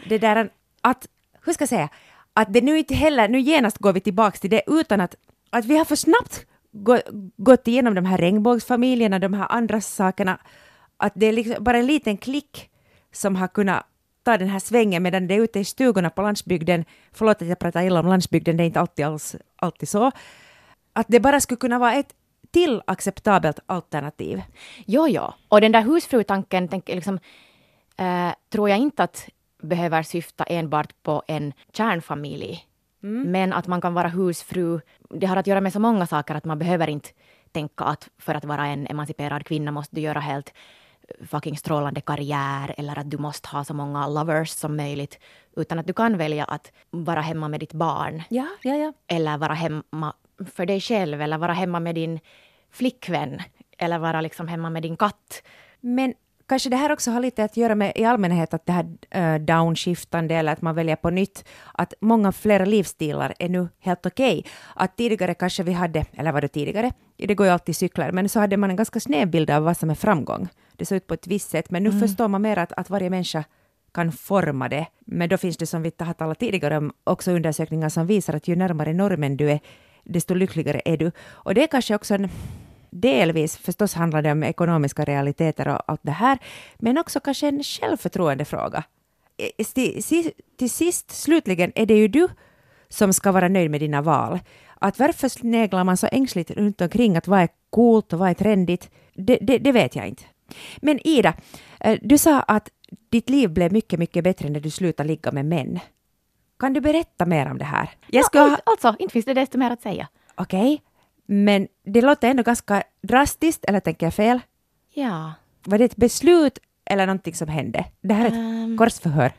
Det 0.09 0.17
där 0.17 0.49
att, 0.81 1.07
hur 1.45 1.53
ska 1.53 1.61
jag 1.61 1.69
säga, 1.69 1.89
att 2.33 2.53
det 2.53 2.61
nu 2.61 2.77
inte 2.77 2.95
heller, 2.95 3.27
nu 3.27 3.39
genast 3.39 3.77
går 3.77 3.93
vi 3.93 3.99
tillbaks 3.99 4.39
till 4.39 4.49
det 4.49 4.61
utan 4.67 5.01
att, 5.01 5.15
att 5.49 5.65
vi 5.65 5.77
har 5.77 5.85
för 5.85 5.95
snabbt 5.95 6.45
gå, 6.71 6.99
gått 7.37 7.67
igenom 7.67 7.95
de 7.95 8.05
här 8.05 8.17
regnbågsfamiljerna, 8.17 9.19
de 9.19 9.33
här 9.33 9.47
andra 9.49 9.81
sakerna, 9.81 10.37
att 10.97 11.13
det 11.15 11.25
är 11.25 11.33
liksom 11.33 11.63
bara 11.63 11.77
en 11.77 11.85
liten 11.87 12.17
klick 12.17 12.69
som 13.11 13.35
har 13.35 13.47
kunnat 13.47 13.85
ta 14.23 14.37
den 14.37 14.47
här 14.47 14.59
svängen 14.59 15.03
medan 15.03 15.27
det 15.27 15.33
är 15.33 15.41
ute 15.41 15.59
i 15.59 15.65
stugorna 15.65 16.09
på 16.09 16.21
landsbygden, 16.21 16.85
förlåt 17.11 17.41
att 17.41 17.47
jag 17.47 17.59
pratar 17.59 17.83
illa 17.83 17.99
om 17.99 18.07
landsbygden, 18.07 18.57
det 18.57 18.63
är 18.63 18.65
inte 18.65 18.79
alltid, 18.79 19.05
alls, 19.05 19.35
alltid 19.55 19.89
så, 19.89 20.11
att 20.93 21.05
det 21.09 21.19
bara 21.19 21.39
skulle 21.39 21.57
kunna 21.57 21.79
vara 21.79 21.93
ett 21.93 22.13
till 22.53 22.81
acceptabelt 22.87 23.59
alternativ. 23.65 24.41
Jo, 24.85 25.07
jo. 25.07 25.33
Och 25.49 25.61
den 25.61 25.71
där 25.71 25.81
husfrutanken 25.81 26.67
tänk, 26.67 26.87
liksom, 26.87 27.19
eh, 27.97 28.31
tror 28.49 28.69
jag 28.69 28.77
inte 28.79 29.03
att 29.03 29.29
behöver 29.61 30.03
syfta 30.03 30.43
enbart 30.43 31.03
på 31.03 31.23
en 31.27 31.53
kärnfamilj. 31.73 32.67
Men 33.05 33.53
att 33.53 33.67
man 33.67 33.81
kan 33.81 33.93
vara 33.93 34.07
husfru, 34.07 34.79
det 35.09 35.25
har 35.27 35.37
att 35.37 35.47
göra 35.47 35.61
med 35.61 35.73
så 35.73 35.79
många 35.79 36.07
saker 36.07 36.35
att 36.35 36.45
man 36.45 36.59
behöver 36.59 36.89
inte 36.89 37.09
tänka 37.51 37.83
att 37.83 38.09
för 38.17 38.35
att 38.35 38.45
vara 38.45 38.67
en 38.67 38.87
emanciperad 38.87 39.45
kvinna 39.45 39.71
måste 39.71 39.95
du 39.95 40.01
göra 40.01 40.19
helt 40.19 40.53
fucking 41.29 41.57
strålande 41.57 42.01
karriär 42.01 42.75
eller 42.77 42.99
att 42.99 43.11
du 43.11 43.17
måste 43.17 43.49
ha 43.49 43.63
så 43.63 43.73
många 43.73 44.07
lovers 44.07 44.49
som 44.49 44.77
möjligt. 44.77 45.19
Utan 45.55 45.79
att 45.79 45.87
du 45.87 45.93
kan 45.93 46.17
välja 46.17 46.45
att 46.45 46.71
vara 46.91 47.21
hemma 47.21 47.47
med 47.47 47.59
ditt 47.59 47.73
barn 47.73 48.23
Ja, 48.29 48.47
ja, 48.61 48.75
ja. 48.75 48.93
eller 49.07 49.37
vara 49.37 49.53
hemma 49.53 50.13
för 50.53 50.65
dig 50.65 50.81
själv 50.81 51.21
eller 51.21 51.37
vara 51.37 51.53
hemma 51.53 51.79
med 51.79 51.95
din 51.95 52.19
flickvän 52.71 53.41
eller 53.77 53.99
vara 53.99 54.21
liksom 54.21 54.47
hemma 54.47 54.69
med 54.69 54.81
din 54.81 54.97
katt. 54.97 55.43
Men 55.81 56.13
kanske 56.47 56.69
det 56.69 56.77
här 56.77 56.91
också 56.91 57.11
har 57.11 57.19
lite 57.19 57.43
att 57.43 57.57
göra 57.57 57.75
med 57.75 57.91
i 57.95 58.05
allmänhet 58.05 58.53
att 58.53 58.65
det 58.65 58.71
här 58.71 58.85
uh, 59.15 59.45
downskiftande 59.45 60.35
eller 60.35 60.53
att 60.53 60.61
man 60.61 60.75
väljer 60.75 60.95
på 60.95 61.09
nytt, 61.09 61.45
att 61.73 61.93
många 61.99 62.31
flera 62.31 62.65
livsstilar 62.65 63.33
är 63.39 63.49
nu 63.49 63.67
helt 63.79 64.05
okej. 64.05 64.45
Att 64.75 64.97
tidigare 64.97 65.33
kanske 65.33 65.63
vi 65.63 65.73
hade, 65.73 66.05
eller 66.13 66.31
var 66.31 66.41
det 66.41 66.47
tidigare, 66.47 66.91
det 67.17 67.35
går 67.35 67.45
ju 67.45 67.53
alltid 67.53 67.75
cyklar, 67.75 68.11
men 68.11 68.29
så 68.29 68.39
hade 68.39 68.57
man 68.57 68.69
en 68.69 68.75
ganska 68.75 68.99
snäv 68.99 69.27
bild 69.27 69.49
av 69.49 69.63
vad 69.63 69.77
som 69.77 69.89
är 69.89 69.95
framgång. 69.95 70.47
Det 70.77 70.85
såg 70.85 70.95
ut 70.95 71.07
på 71.07 71.13
ett 71.13 71.27
visst 71.27 71.49
sätt, 71.49 71.71
men 71.71 71.83
nu 71.83 71.91
förstår 71.91 72.27
man 72.27 72.41
mer 72.41 72.57
att, 72.57 72.73
att 72.73 72.89
varje 72.89 73.09
människa 73.09 73.43
kan 73.93 74.11
forma 74.11 74.69
det. 74.69 74.87
Men 75.05 75.29
då 75.29 75.37
finns 75.37 75.57
det 75.57 75.65
som 75.65 75.81
vi 75.81 75.91
har 75.99 76.13
talat 76.13 76.39
tidigare 76.39 76.77
om 76.77 76.91
också 77.03 77.31
undersökningar 77.31 77.89
som 77.89 78.07
visar 78.07 78.33
att 78.33 78.47
ju 78.47 78.55
närmare 78.55 78.93
normen 78.93 79.37
du 79.37 79.51
är, 79.51 79.59
desto 80.03 80.33
lyckligare 80.33 80.81
är 80.85 80.97
du. 80.97 81.11
Och 81.29 81.53
det 81.53 81.63
är 81.63 81.67
kanske 81.67 81.95
också 81.95 82.13
en 82.13 82.29
delvis, 82.89 83.57
förstås 83.57 83.93
handlar 83.93 84.21
det 84.21 84.31
om 84.31 84.43
ekonomiska 84.43 85.05
realiteter 85.05 85.67
och 85.67 85.81
allt 85.87 86.01
det 86.03 86.11
här, 86.11 86.37
men 86.77 86.97
också 86.97 87.19
kanske 87.19 87.47
en 87.47 87.63
självförtroendefråga. 87.63 88.83
Till, 89.73 90.31
till 90.57 90.69
sist, 90.69 91.11
slutligen, 91.11 91.71
är 91.75 91.85
det 91.85 91.97
ju 91.97 92.07
du 92.07 92.27
som 92.89 93.13
ska 93.13 93.31
vara 93.31 93.47
nöjd 93.47 93.71
med 93.71 93.79
dina 93.79 94.01
val. 94.01 94.39
Att 94.79 94.99
varför 94.99 95.29
sneglar 95.29 95.83
man 95.83 95.97
så 95.97 96.07
ängsligt 96.11 96.51
runt 96.51 96.81
omkring 96.81 97.17
att 97.17 97.27
vad 97.27 97.39
är 97.39 97.49
coolt 97.69 98.13
och 98.13 98.19
vad 98.19 98.29
är 98.29 98.33
trendigt, 98.33 98.89
det, 99.13 99.37
det, 99.41 99.57
det 99.57 99.71
vet 99.71 99.95
jag 99.95 100.07
inte. 100.07 100.23
Men 100.77 101.07
Ida, 101.07 101.33
eh, 101.79 101.99
du 102.01 102.17
sa 102.17 102.39
att 102.39 102.69
ditt 103.09 103.29
liv 103.29 103.49
blev 103.49 103.73
mycket, 103.73 103.99
mycket 103.99 104.23
bättre 104.23 104.49
när 104.49 104.59
du 104.59 104.69
slutade 104.69 105.07
ligga 105.07 105.31
med 105.31 105.45
män. 105.45 105.79
Kan 106.63 106.73
du 106.73 106.81
berätta 106.81 107.25
mer 107.25 107.51
om 107.51 107.57
det 107.57 107.65
här? 107.65 107.89
Jag 108.07 108.25
Ja, 108.33 108.41
ha, 108.41 108.57
Alltså, 108.65 108.95
inte 108.99 109.11
finns 109.11 109.25
det 109.25 109.33
desto 109.33 109.57
mer 109.57 109.71
att 109.71 109.81
säga. 109.81 110.07
Okej, 110.35 110.81
men 111.25 111.67
det 111.83 112.01
låter 112.01 112.29
ändå 112.29 112.43
ganska 112.43 112.83
drastiskt, 113.01 113.65
eller 113.65 113.79
tänker 113.79 114.05
jag 114.05 114.13
fel? 114.13 114.39
Ja. 114.89 115.33
Var 115.63 115.77
det 115.77 115.85
ett 115.85 115.95
beslut 115.95 116.59
eller 116.85 117.05
någonting 117.07 117.33
som 117.33 117.47
hände? 117.47 117.85
Det 118.01 118.13
här 118.13 118.25
är 118.25 118.27
ett 118.27 118.33
Ehm. 118.33 118.77
korsförhör. 118.77 119.33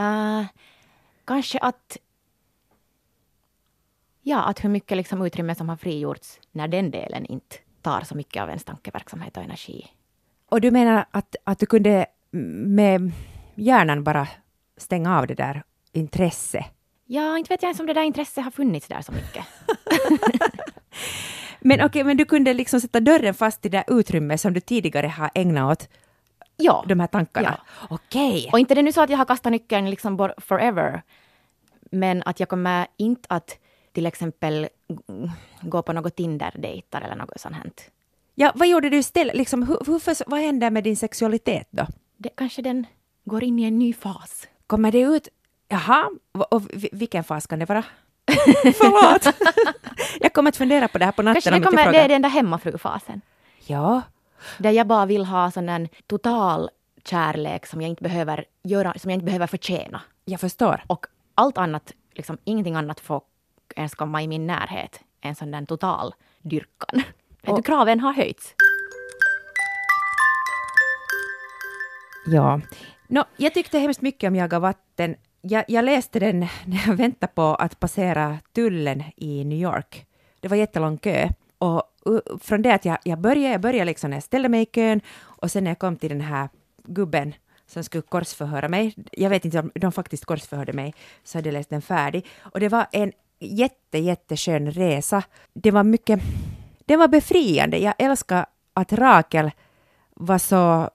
Uh, 0.00 0.46
kanske 1.24 1.58
att... 1.58 1.96
Ja, 4.22 4.42
att 4.42 4.64
hur 4.64 4.68
mycket 4.68 4.96
liksom 4.96 5.22
utrymme 5.22 5.54
som 5.54 5.68
har 5.68 5.76
frigjorts 5.76 6.40
när 6.52 6.68
den 6.68 6.90
delen 6.90 7.26
inte 7.26 7.56
tar 7.82 8.00
så 8.00 8.16
mycket 8.16 8.42
av 8.42 8.48
ens 8.48 8.64
tankeverksamhet 8.64 9.36
och 9.36 9.42
energi. 9.42 9.86
Och 10.48 10.60
du 10.60 10.70
menar 10.70 11.06
att, 11.10 11.36
att 11.44 11.58
du 11.58 11.66
kunde 11.66 12.06
med 12.30 13.12
hjärnan 13.54 14.04
bara 14.04 14.28
stänga 14.76 15.18
av 15.18 15.26
det 15.26 15.34
där 15.34 15.62
intresse? 15.96 16.64
Ja, 17.06 17.38
inte 17.38 17.48
vet 17.54 17.62
jag 17.62 17.68
ens 17.68 17.80
om 17.80 17.86
det 17.86 17.92
där 17.92 18.02
intresset 18.02 18.44
har 18.44 18.50
funnits 18.50 18.88
där 18.88 19.02
så 19.02 19.12
mycket. 19.12 19.44
Men 21.60 21.80
okej, 21.84 22.04
men 22.04 22.16
du 22.16 22.24
kunde 22.24 22.54
liksom 22.54 22.80
sätta 22.80 23.00
dörren 23.00 23.34
fast 23.34 23.66
i 23.66 23.68
det 23.68 23.84
där 23.86 23.98
utrymmet 23.98 24.40
som 24.40 24.52
du 24.52 24.60
tidigare 24.60 25.06
har 25.06 25.30
ägnat 25.34 25.72
åt 25.82 25.88
Ja. 26.56 26.84
de 26.88 27.00
här 27.00 27.06
tankarna? 27.06 27.60
Okej. 27.90 28.50
Och 28.52 28.58
inte 28.58 28.74
det 28.74 28.82
nu 28.82 28.92
så 28.92 29.00
att 29.00 29.10
jag 29.10 29.18
har 29.18 29.24
kastat 29.24 29.52
nyckeln 29.52 29.90
liksom 29.90 30.30
forever. 30.38 31.02
Men 31.90 32.22
att 32.26 32.40
jag 32.40 32.48
kommer 32.48 32.86
inte 32.96 33.26
att 33.28 33.58
till 33.92 34.06
exempel 34.06 34.68
gå 35.62 35.82
på 35.82 35.92
något 35.92 36.16
Tinder-dejtar 36.16 37.00
eller 37.00 37.16
något 37.16 37.40
sånt. 37.40 37.54
här. 37.56 37.70
Ja, 38.34 38.52
vad 38.54 38.68
gjorde 38.68 38.88
du 38.90 38.96
istället? 38.96 39.36
Liksom, 39.36 39.62
hur, 39.62 39.78
hur, 39.86 40.30
vad 40.30 40.40
hände 40.40 40.70
med 40.70 40.84
din 40.84 40.96
sexualitet 40.96 41.68
då? 41.70 41.86
Det, 42.16 42.28
kanske 42.36 42.62
den 42.62 42.86
går 43.24 43.44
in 43.44 43.58
i 43.58 43.64
en 43.64 43.78
ny 43.78 43.92
fas. 43.92 44.46
Kommer 44.66 44.92
det 44.92 45.00
ut... 45.00 45.28
Jaha, 45.68 46.10
och, 46.32 46.52
och 46.52 46.62
vi- 46.72 46.88
vilken 46.92 47.24
fas 47.24 47.46
kan 47.46 47.58
det 47.58 47.64
vara? 47.68 47.84
Förlåt! 48.62 49.34
jag 50.20 50.32
kommer 50.32 50.48
att 50.48 50.56
fundera 50.56 50.88
på 50.88 50.98
det 50.98 51.04
här 51.04 51.12
på 51.12 51.22
natten 51.22 51.42
Kanske 51.42 51.60
det, 51.60 51.64
kommer, 51.76 51.92
det 51.92 51.98
är 51.98 52.08
den 52.08 52.22
där 52.22 52.28
hemmafrufasen. 52.28 53.20
Ja, 53.66 54.02
Där 54.58 54.70
jag 54.70 54.86
bara 54.86 55.06
vill 55.06 55.24
ha 55.24 55.50
sån 55.50 55.68
en 55.68 55.88
total 56.06 56.70
kärlek 57.04 57.66
som 57.66 57.80
jag 57.82 57.88
inte 57.90 58.02
behöver 58.02 58.44
göra, 58.62 58.94
som 58.98 59.10
jag 59.10 59.16
inte 59.16 59.24
behöver 59.26 59.46
förtjäna. 59.46 60.00
jag 60.24 60.40
förstår. 60.40 60.84
Och 60.86 61.06
allt 61.34 61.58
annat, 61.58 61.92
liksom 62.14 62.38
ingenting 62.44 62.74
annat 62.74 63.00
får 63.00 63.20
ens 63.76 63.94
komma 63.94 64.22
i 64.22 64.28
min 64.28 64.46
närhet. 64.46 65.00
En 65.20 65.34
sån 65.34 65.50
där 65.50 65.66
total 65.66 66.14
dyrkan. 66.42 66.88
Vet 66.98 67.04
du, 67.42 67.52
Och- 67.52 67.66
kraven 67.66 68.00
har 68.00 68.12
höjts. 68.12 68.54
Ja. 72.26 72.60
Nå, 73.08 73.24
jag 73.36 73.54
tyckte 73.54 73.78
hemskt 73.78 74.00
mycket 74.00 74.28
om 74.28 74.36
Jaga 74.36 74.58
vatten. 74.58 75.16
Jag, 75.48 75.64
jag 75.68 75.84
läste 75.84 76.18
den 76.18 76.40
när 76.64 76.86
jag 76.86 76.94
väntade 76.94 77.32
på 77.34 77.42
att 77.42 77.80
passera 77.80 78.38
tullen 78.52 79.02
i 79.16 79.44
New 79.44 79.58
York. 79.58 80.06
Det 80.40 80.48
var 80.48 80.56
jättelång 80.56 80.98
kö. 80.98 81.28
Och 81.58 81.82
från 82.40 82.62
det 82.62 82.74
att 82.74 82.84
jag, 82.84 82.98
jag 83.04 83.18
började, 83.18 83.52
jag 83.52 83.60
började 83.60 83.84
liksom 83.84 84.10
när 84.10 84.16
jag 84.16 84.24
ställde 84.24 84.48
mig 84.48 84.62
i 84.62 84.66
kön 84.66 85.00
och 85.18 85.50
sen 85.50 85.64
när 85.64 85.70
jag 85.70 85.78
kom 85.78 85.96
till 85.96 86.08
den 86.08 86.20
här 86.20 86.48
gubben 86.84 87.34
som 87.66 87.84
skulle 87.84 88.02
korsförhöra 88.02 88.68
mig, 88.68 88.94
jag 89.12 89.30
vet 89.30 89.44
inte 89.44 89.58
om 89.58 89.70
de 89.74 89.92
faktiskt 89.92 90.24
korsförhörde 90.24 90.72
mig, 90.72 90.94
så 91.24 91.38
hade 91.38 91.48
jag 91.48 91.52
läst 91.52 91.70
den 91.70 91.82
färdig. 91.82 92.26
Och 92.38 92.60
det 92.60 92.68
var 92.68 92.86
en 92.92 93.12
jätte, 93.38 93.98
jätteskön 93.98 94.70
resa. 94.70 95.22
Det 95.52 95.70
var 95.70 95.84
mycket, 95.84 96.20
det 96.84 96.96
var 96.96 97.08
befriande. 97.08 97.78
Jag 97.78 97.94
älskar 97.98 98.46
att 98.74 98.92
Rakel 98.92 99.50
var 100.14 100.38
så 100.38 100.90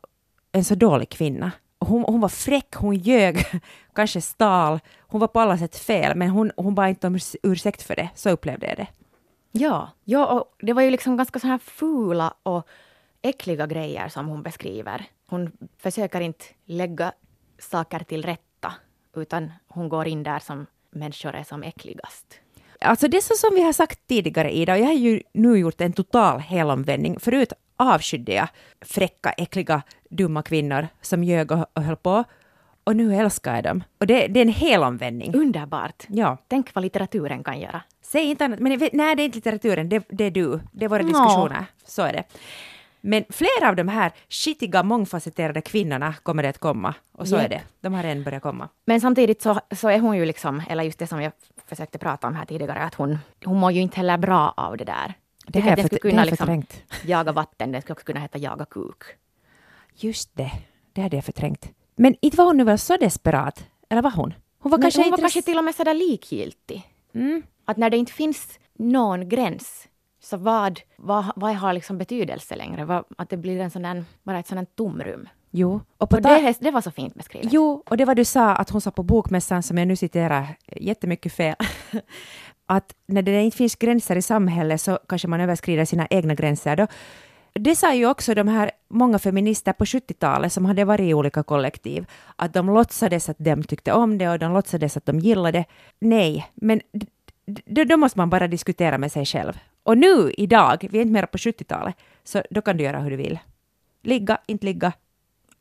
en 0.51 0.65
så 0.65 0.75
dålig 0.75 1.09
kvinna. 1.09 1.51
Hon, 1.85 2.03
hon 2.07 2.21
var 2.21 2.29
fräck, 2.29 2.75
hon 2.75 2.95
ljög, 2.95 3.45
kanske 3.95 4.21
stal. 4.21 4.79
Hon 4.99 5.19
var 5.19 5.27
på 5.27 5.39
alla 5.39 5.57
sätt 5.57 5.75
fel, 5.75 6.17
men 6.17 6.29
hon, 6.29 6.51
hon 6.57 6.75
bad 6.75 6.89
inte 6.89 7.07
om 7.07 7.19
ursäkt 7.43 7.81
för 7.81 7.95
det. 7.95 8.09
Så 8.15 8.29
upplevde 8.29 8.67
jag 8.67 8.77
det. 8.77 8.87
Ja, 9.51 9.89
ja 10.03 10.25
och 10.25 10.55
det 10.59 10.73
var 10.73 10.81
ju 10.81 10.89
liksom 10.89 11.17
ganska 11.17 11.39
så 11.39 11.47
här 11.47 11.57
fula 11.57 12.33
och 12.43 12.67
äckliga 13.21 13.67
grejer 13.67 14.09
som 14.09 14.27
hon 14.27 14.43
beskriver. 14.43 15.05
Hon 15.27 15.51
försöker 15.77 16.21
inte 16.21 16.45
lägga 16.65 17.11
saker 17.59 17.99
till 17.99 18.25
rätta, 18.25 18.73
utan 19.15 19.51
hon 19.67 19.89
går 19.89 20.07
in 20.07 20.23
där 20.23 20.39
som 20.39 20.65
människor 20.89 21.35
är 21.35 21.43
som 21.43 21.63
äckligast 21.63 22.39
alltså 22.81 23.07
det 23.07 23.21
som 23.21 23.55
vi 23.55 23.63
har 23.63 23.73
sagt 23.73 24.07
tidigare 24.07 24.51
Ida, 24.51 24.73
och 24.73 24.79
jag 24.79 24.85
har 24.85 24.93
ju 24.93 25.21
nu 25.33 25.57
gjort 25.57 25.81
en 25.81 25.93
total 25.93 26.39
helomvändning. 26.39 27.19
Förut 27.19 27.53
avskydde 27.77 28.33
jag 28.33 28.47
fräcka, 28.81 29.31
äckliga, 29.31 29.81
dumma 30.09 30.41
kvinnor 30.43 30.87
som 31.01 31.23
ljög 31.23 31.51
och, 31.51 31.65
och 31.73 31.83
höll 31.83 31.95
på. 31.95 32.23
Och 32.83 32.95
nu 32.95 33.15
älskar 33.15 33.55
jag 33.55 33.63
dem. 33.63 33.83
Och 33.99 34.07
det, 34.07 34.27
det 34.27 34.39
är 34.39 34.41
en 34.41 34.53
helomvändning. 34.53 35.35
Underbart. 35.35 36.03
Ja. 36.07 36.37
Tänk 36.47 36.75
vad 36.75 36.81
litteraturen 36.81 37.43
kan 37.43 37.59
göra. 37.59 37.81
Säg 38.01 38.23
inte 38.23 38.45
annat, 38.45 38.59
men 38.59 38.89
nej 38.93 39.15
det 39.15 39.23
är 39.23 39.25
inte 39.25 39.37
litteraturen, 39.37 39.89
det, 39.89 40.05
det 40.09 40.23
är 40.23 40.31
du. 40.31 40.59
Det 40.71 40.85
är 40.85 40.89
våra 40.89 41.03
diskussioner. 41.03 41.65
Så 41.85 42.01
är 42.01 42.13
det. 42.13 42.23
Men 43.01 43.23
flera 43.29 43.69
av 43.69 43.75
de 43.75 43.87
här 43.87 44.11
skitiga, 44.29 44.83
mångfacetterade 44.83 45.61
kvinnorna 45.61 46.13
kommer 46.23 46.43
det 46.43 46.49
att 46.49 46.57
komma. 46.57 46.93
Och 47.11 47.27
så 47.27 47.35
Japp. 47.35 47.45
är 47.45 47.49
det. 47.49 47.61
De 47.81 47.93
har 47.93 48.03
redan 48.03 48.23
börjat 48.23 48.43
komma. 48.43 48.69
Men 48.85 49.01
samtidigt 49.01 49.41
så, 49.41 49.59
så 49.75 49.89
är 49.89 49.99
hon 49.99 50.17
ju 50.17 50.25
liksom, 50.25 50.61
eller 50.69 50.83
just 50.83 50.99
det 50.99 51.07
som 51.07 51.21
jag 51.21 51.31
försökte 51.65 51.97
prata 51.97 52.27
om 52.27 52.35
här 52.35 52.45
tidigare, 52.45 52.79
att 52.79 52.95
hon, 52.95 53.17
hon 53.45 53.57
mår 53.57 53.71
ju 53.71 53.81
inte 53.81 53.97
heller 53.97 54.17
bra 54.17 54.53
av 54.57 54.77
det 54.77 54.85
där. 54.85 55.13
Det 55.47 55.59
här 55.59 55.75
för- 55.75 55.83
skulle 55.83 55.97
det 55.97 56.09
kunna 56.09 56.23
liksom 56.23 56.63
jaga 57.05 57.31
vatten, 57.31 57.71
det 57.71 57.81
skulle 57.81 57.93
också 57.93 58.05
kunna 58.05 58.19
heta 58.19 58.37
jaga 58.37 58.65
kuk. 58.65 59.03
Just 59.95 60.35
det, 60.37 60.51
det 60.93 61.01
hade 61.01 61.15
jag 61.15 61.25
förträngt. 61.25 61.69
Men 61.95 62.15
inte 62.21 62.37
var 62.37 62.45
hon 62.45 62.57
nu 62.57 62.63
väl 62.63 62.79
så 62.79 62.97
desperat? 62.97 63.65
Eller 63.89 64.01
var 64.01 64.11
hon? 64.11 64.33
Hon 64.59 64.71
var 64.71 64.77
Men 64.77 64.81
kanske 64.81 65.01
hon 65.01 65.11
var 65.11 65.17
kanske 65.17 65.41
till 65.41 65.57
och 65.57 65.63
med 65.63 65.75
sådär 65.75 65.93
likgiltig. 65.93 66.83
Mm. 67.13 67.43
Att 67.65 67.77
när 67.77 67.89
det 67.89 67.97
inte 67.97 68.13
finns 68.13 68.59
någon 68.73 69.29
gräns, 69.29 69.87
så 70.23 70.37
vad, 70.37 70.81
vad, 70.97 71.25
vad 71.35 71.55
har 71.55 71.73
liksom 71.73 71.97
betydelse 71.97 72.55
längre? 72.55 72.85
Vad, 72.85 73.03
att 73.17 73.29
det 73.29 73.37
blir 73.37 73.59
en 73.59 73.71
sån 73.71 73.81
där, 73.81 74.03
bara 74.23 74.39
ett 74.39 74.47
sånt 74.47 74.75
tomrum. 74.75 75.29
Jo, 75.51 75.81
och 75.97 76.09
på 76.09 76.15
Och 76.15 76.21
det, 76.21 76.55
det 76.59 76.71
var 76.71 76.81
så 76.81 76.91
fint 76.91 77.15
beskrivet. 77.15 77.53
Jo, 77.53 77.83
och 77.85 77.97
det 77.97 78.05
var 78.05 78.15
du 78.15 78.25
sa 78.25 78.55
att 78.55 78.69
hon 78.69 78.81
sa 78.81 78.91
på 78.91 79.03
bokmässan, 79.03 79.63
som 79.63 79.77
jag 79.77 79.87
nu 79.87 79.95
citerar 79.95 80.47
jättemycket 80.75 81.33
fel, 81.33 81.55
att 82.65 82.95
när 83.05 83.21
det 83.21 83.41
inte 83.41 83.57
finns 83.57 83.75
gränser 83.75 84.15
i 84.15 84.21
samhället 84.21 84.81
så 84.81 84.99
kanske 85.07 85.27
man 85.27 85.41
överskrider 85.41 85.85
sina 85.85 86.07
egna 86.09 86.35
gränser. 86.35 86.75
Då. 86.75 86.87
Det 87.53 87.75
sa 87.75 87.93
ju 87.93 88.05
också 88.05 88.33
de 88.33 88.47
här 88.47 88.71
många 88.89 89.19
feminister 89.19 89.73
på 89.73 89.85
70-talet 89.85 90.53
som 90.53 90.65
hade 90.65 90.85
varit 90.85 91.09
i 91.09 91.13
olika 91.13 91.43
kollektiv, 91.43 92.05
att 92.35 92.53
de 92.53 92.67
låtsades 92.67 93.29
att 93.29 93.37
de 93.39 93.63
tyckte 93.63 93.93
om 93.93 94.17
det 94.17 94.29
och 94.29 94.39
de 94.39 94.53
låtsades 94.53 94.97
att 94.97 95.05
de 95.05 95.19
gillade 95.19 95.59
det. 95.59 95.65
Nej, 95.99 96.51
men 96.53 96.81
då 97.65 97.97
måste 97.97 98.19
man 98.19 98.29
bara 98.29 98.47
diskutera 98.47 98.97
med 98.97 99.11
sig 99.11 99.25
själv. 99.25 99.53
Och 99.83 99.97
nu, 99.97 100.31
idag, 100.37 100.87
vi 100.91 100.97
är 100.97 101.01
inte 101.01 101.13
mer 101.13 101.25
på 101.25 101.37
70-talet, 101.37 101.95
så 102.23 102.43
då 102.49 102.61
kan 102.61 102.77
du 102.77 102.83
göra 102.83 102.99
hur 102.99 103.09
du 103.11 103.15
vill. 103.17 103.39
Ligga, 104.03 104.37
inte 104.47 104.65
ligga, 104.65 104.91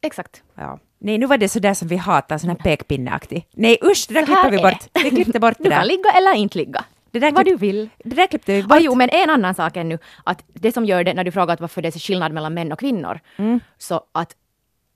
Exakt. 0.02 0.42
Ja. 0.54 0.78
Nej, 0.98 1.18
nu 1.18 1.26
var 1.26 1.38
det 1.38 1.48
sådär 1.48 1.74
som 1.74 1.88
vi 1.88 1.96
hatar, 1.96 2.38
sån 2.38 2.50
här 2.50 2.56
pekpinneaktig. 2.56 3.46
Nej 3.52 3.78
usch, 3.82 4.06
det 4.08 4.14
där 4.14 4.26
klipper 4.26 4.50
vi 4.50 4.56
är 4.56 4.62
bort. 4.62 4.84
Vi 5.04 5.10
klippte 5.10 5.40
bort 5.40 5.54
det 5.58 5.64
Du 5.64 5.70
kan 5.70 5.78
där. 5.78 5.86
ligga 5.88 6.10
eller 6.16 6.34
inte 6.34 6.58
ligga. 6.58 6.84
Det 7.10 7.18
där 7.18 7.32
vad 7.32 7.44
du 7.44 7.56
vill. 7.56 7.88
Det 8.04 8.14
där 8.16 8.26
klippte 8.26 8.52
vi 8.52 8.62
Ah, 8.62 8.66
bort. 8.66 8.78
jo, 8.80 8.94
men 8.94 9.08
en 9.12 9.30
annan 9.30 9.54
sak 9.54 9.76
ännu, 9.76 9.98
att 10.24 10.44
det 10.52 10.72
som 10.72 10.84
gör 10.84 11.04
det, 11.04 11.14
när 11.14 11.24
du 11.24 11.32
frågar 11.32 11.56
varför 11.60 11.82
det 11.82 11.88
är 11.96 11.98
skillnad 11.98 12.32
mellan 12.32 12.54
män 12.54 12.72
och 12.72 12.78
kvinnor, 12.78 13.20
Mm. 13.36 13.60
så 13.78 14.00
att 14.12 14.36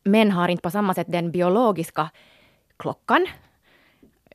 män 0.04 0.30
har 0.30 0.48
inte 0.48 0.62
på 0.62 0.70
samma 0.70 0.94
sätt 0.94 1.06
den 1.10 1.30
biologiska 1.30 2.10
klockan, 2.76 3.26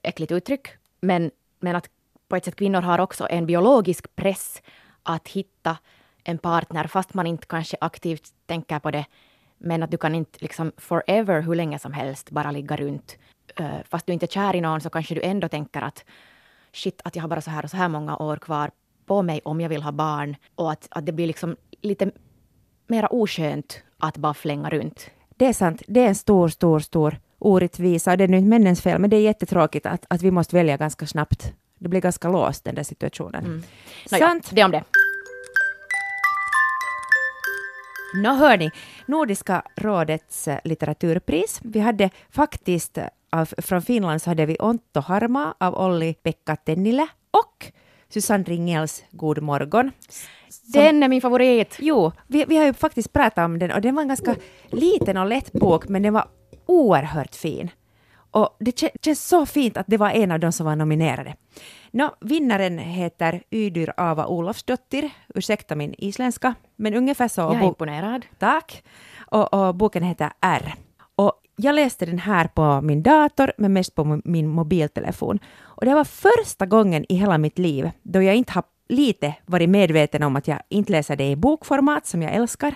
äckligt 0.03 0.31
uttryck, 0.31 0.67
men, 1.01 1.31
men 1.59 1.75
att 1.75 1.89
på 2.27 2.35
ett 2.35 2.45
sätt 2.45 2.55
kvinnor 2.55 2.81
har 2.81 2.99
också 2.99 3.27
en 3.29 3.45
biologisk 3.45 4.15
press 4.15 4.61
att 5.03 5.27
hitta 5.27 5.77
en 6.23 6.37
partner, 6.37 6.87
fast 6.87 7.13
man 7.13 7.27
inte 7.27 7.47
kanske 7.47 7.77
aktivt 7.81 8.33
tänker 8.45 8.79
på 8.79 8.91
det, 8.91 9.05
men 9.57 9.83
att 9.83 9.91
du 9.91 9.97
kan 9.97 10.15
inte 10.15 10.39
liksom 10.41 10.71
forever, 10.77 11.41
hur 11.41 11.55
länge 11.55 11.79
som 11.79 11.93
helst, 11.93 12.31
bara 12.31 12.51
ligga 12.51 12.75
runt. 12.75 13.17
Eh, 13.55 13.79
fast 13.89 14.05
du 14.05 14.13
inte 14.13 14.25
är 14.25 14.27
kär 14.27 14.55
i 14.55 14.61
någon 14.61 14.81
så 14.81 14.89
kanske 14.89 15.15
du 15.15 15.21
ändå 15.21 15.47
tänker 15.47 15.81
att 15.81 16.05
shit, 16.73 17.01
att 17.03 17.15
jag 17.15 17.23
har 17.23 17.29
bara 17.29 17.41
så 17.41 17.51
här 17.51 17.63
och 17.63 17.69
så 17.69 17.77
här 17.77 17.89
många 17.89 18.17
år 18.17 18.37
kvar 18.37 18.71
på 19.05 19.21
mig 19.21 19.41
om 19.45 19.61
jag 19.61 19.69
vill 19.69 19.81
ha 19.81 19.91
barn 19.91 20.35
och 20.55 20.71
att, 20.71 20.87
att 20.91 21.05
det 21.05 21.11
blir 21.11 21.27
liksom 21.27 21.55
lite 21.81 22.11
mera 22.87 23.07
oskönt 23.07 23.83
att 23.97 24.17
bara 24.17 24.33
flänga 24.33 24.69
runt. 24.69 25.09
Det 25.35 25.45
är 25.45 25.53
sant, 25.53 25.81
det 25.87 25.99
är 25.99 26.07
en 26.07 26.15
stor, 26.15 26.49
stor, 26.49 26.79
stor 26.79 27.17
orättvisa. 27.39 28.15
Det 28.17 28.23
är 28.23 28.27
nu 28.27 28.37
inte 28.37 28.49
männens 28.49 28.81
fel, 28.81 29.01
men 29.01 29.09
det 29.09 29.17
är 29.17 29.21
jättetråkigt 29.21 29.85
att, 29.85 30.05
att 30.09 30.21
vi 30.21 30.31
måste 30.31 30.55
välja 30.55 30.77
ganska 30.77 31.05
snabbt. 31.07 31.53
Det 31.79 31.89
blir 31.89 32.01
ganska 32.01 32.29
låst, 32.29 32.63
den 32.63 32.75
där 32.75 32.83
situationen. 32.83 33.45
Mm. 33.45 33.63
Nåja, 34.11 34.27
Sant. 34.27 34.49
det 34.51 34.63
om 34.63 34.71
det. 34.71 34.83
Nå 38.13 38.33
hörni, 38.33 38.71
Nordiska 39.05 39.63
rådets 39.75 40.47
eh, 40.47 40.59
litteraturpris. 40.63 41.59
Vi 41.63 41.79
hade 41.79 42.09
faktiskt 42.29 42.97
eh, 42.97 43.05
av, 43.29 43.45
från 43.57 43.81
Finland 43.81 44.21
så 44.21 44.29
hade 44.29 44.45
vi 44.45 44.57
Ontto 44.59 44.99
Harma 44.99 45.53
av 45.57 45.75
Olli-Pekka 45.75 46.55
Tennilä 46.55 47.07
och 47.31 47.71
Susanne 48.09 48.43
Ringells 48.43 49.03
God 49.11 49.41
morgon. 49.41 49.91
Den 50.63 51.03
är 51.03 51.07
min 51.07 51.21
favorit. 51.21 51.75
Jo, 51.79 52.11
vi, 52.27 52.45
vi 52.47 52.57
har 52.57 52.65
ju 52.65 52.73
faktiskt 52.73 53.13
pratat 53.13 53.45
om 53.45 53.59
den 53.59 53.71
och 53.71 53.81
den 53.81 53.95
var 53.95 54.01
en 54.01 54.07
ganska 54.07 54.35
liten 54.69 55.17
och 55.17 55.25
lätt 55.25 55.51
bok 55.51 55.87
men 55.87 56.03
den 56.03 56.13
var 56.13 56.27
oerhört 56.65 57.35
fin. 57.35 57.69
Och 58.31 58.57
det 58.59 58.71
kä- 58.81 58.95
känns 59.01 59.27
så 59.27 59.45
fint 59.45 59.77
att 59.77 59.85
det 59.87 59.97
var 59.97 60.09
en 60.09 60.31
av 60.31 60.39
de 60.39 60.51
som 60.51 60.65
var 60.65 60.75
nominerade. 60.75 61.35
Nå, 61.91 62.15
vinnaren 62.21 62.77
heter 62.77 63.43
Ydyr 63.51 63.93
Ava 63.97 64.25
Olofsdottir, 64.25 65.09
ursäkta 65.35 65.75
min 65.75 65.95
isländska, 65.97 66.55
men 66.75 66.93
ungefär 66.93 67.27
så. 67.27 67.41
Jag 67.41 67.55
är 67.55 67.63
imponerad. 67.63 68.25
Tack. 68.39 68.83
Och, 69.19 69.53
och 69.53 69.75
boken 69.75 70.03
heter 70.03 70.31
R. 70.41 70.73
Och 71.15 71.33
jag 71.55 71.75
läste 71.75 72.05
den 72.05 72.19
här 72.19 72.47
på 72.47 72.81
min 72.81 73.03
dator, 73.03 73.51
men 73.57 73.73
mest 73.73 73.95
på 73.95 74.21
min 74.23 74.47
mobiltelefon. 74.47 75.39
Och 75.61 75.85
det 75.85 75.93
var 75.95 76.03
första 76.03 76.65
gången 76.65 77.05
i 77.09 77.15
hela 77.15 77.37
mitt 77.37 77.59
liv 77.59 77.91
då 78.03 78.21
jag 78.21 78.35
inte 78.35 78.53
har 78.53 78.63
lite 78.89 79.33
varit 79.45 79.69
medveten 79.69 80.23
om 80.23 80.35
att 80.35 80.47
jag 80.47 80.59
inte 80.69 80.91
läser 80.91 81.15
det 81.15 81.31
i 81.31 81.35
bokformat, 81.35 82.05
som 82.05 82.21
jag 82.21 82.33
älskar. 82.33 82.75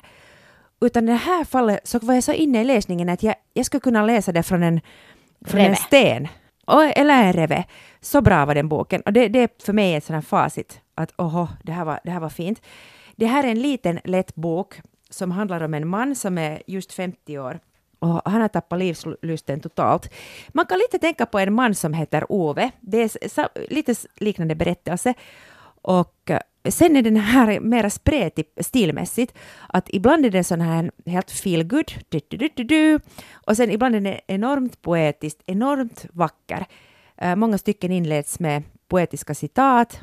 Utan 0.82 1.04
i 1.04 1.12
det 1.12 1.18
här 1.18 1.44
fallet 1.44 1.88
så 1.88 2.00
var 2.00 2.13
jag 2.13 2.24
så 2.24 2.32
inne 2.32 2.62
i 2.62 2.63
läsningen 2.63 3.10
att 3.10 3.24
jag, 3.24 3.36
jag 3.54 3.66
skulle 3.66 3.82
kunna 3.82 4.06
läsa 4.06 4.32
det 4.32 4.44
från 4.44 4.63
en, 4.63 4.82
från 5.46 5.62
en 5.62 5.76
sten. 5.76 6.28
Och, 6.66 6.84
eller 6.84 7.24
en 7.24 7.34
reve. 7.34 7.66
Så 8.02 8.22
bra 8.22 8.46
var 8.46 8.56
den 8.56 8.68
boken. 8.68 9.02
Och 9.02 9.14
det, 9.14 9.28
det 9.28 9.40
är 9.40 9.50
för 9.66 9.74
mig 9.74 9.96
ett 9.96 10.10
här 10.10 10.22
facit. 10.22 10.82
Att 10.96 11.14
oho, 11.18 11.48
det 11.64 11.72
här, 11.72 11.86
var, 11.86 12.00
det 12.04 12.12
här 12.12 12.20
var 12.20 12.30
fint. 12.30 12.62
Det 13.16 13.26
här 13.26 13.44
är 13.44 13.48
en 13.48 13.62
liten 13.62 14.00
lätt 14.04 14.36
bok 14.36 14.82
som 15.10 15.32
handlar 15.32 15.62
om 15.62 15.74
en 15.74 15.88
man 15.88 16.16
som 16.16 16.38
är 16.38 16.62
just 16.68 16.94
50 16.94 17.40
år. 17.40 17.60
Och 18.00 18.22
han 18.26 18.42
har 18.42 18.48
tappat 18.48 18.80
livslusten 18.80 19.60
totalt. 19.60 20.14
Man 20.50 20.66
kan 20.66 20.78
lite 20.78 21.00
tänka 21.00 21.26
på 21.26 21.40
en 21.40 21.54
man 21.54 21.76
som 21.76 21.94
heter 21.94 22.26
Ove. 22.30 22.72
Det 22.80 22.98
är 22.98 23.74
lite 23.74 23.96
liknande 24.16 24.56
berättelse. 24.56 25.14
Och 25.82 26.32
sen 26.69 26.95
är 26.95 27.02
den 27.02 27.15
här 27.15 27.60
mera 27.60 27.89
spretig 27.89 28.45
stilmässigt. 28.58 29.34
Att 29.69 29.89
ibland 29.89 30.26
är 30.26 30.30
den 30.30 30.43
sån 30.43 30.62
här 30.62 30.91
helt 31.06 31.32
feel 31.32 31.63
good, 31.63 31.91
du, 32.10 32.19
du, 32.28 32.38
du, 32.38 32.49
du, 32.56 32.63
du. 32.63 32.99
och 33.47 33.58
sen 33.58 33.71
ibland 33.71 33.95
är 33.95 34.02
den 34.02 34.19
enormt 34.28 34.82
poetiskt, 34.82 35.41
enormt 35.45 36.06
vacker. 36.13 36.65
Eh, 37.17 37.36
många 37.36 37.58
stycken 37.58 37.91
inleds 37.91 38.39
med 38.39 38.63
poetiska 38.88 39.36
citat. 39.36 39.99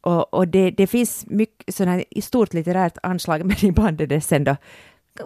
Och, 0.00 0.34
och 0.34 0.48
det, 0.48 0.70
det 0.70 0.86
finns 0.86 1.26
mycket 1.26 1.74
sån 1.74 1.88
här 1.88 2.04
stort 2.20 2.54
litterärt 2.54 2.98
anslag, 3.02 3.44
men 3.44 3.56
ibland 3.62 4.00
är 4.00 4.06
det 4.06 4.20
sen 4.20 4.44
då 4.44 4.56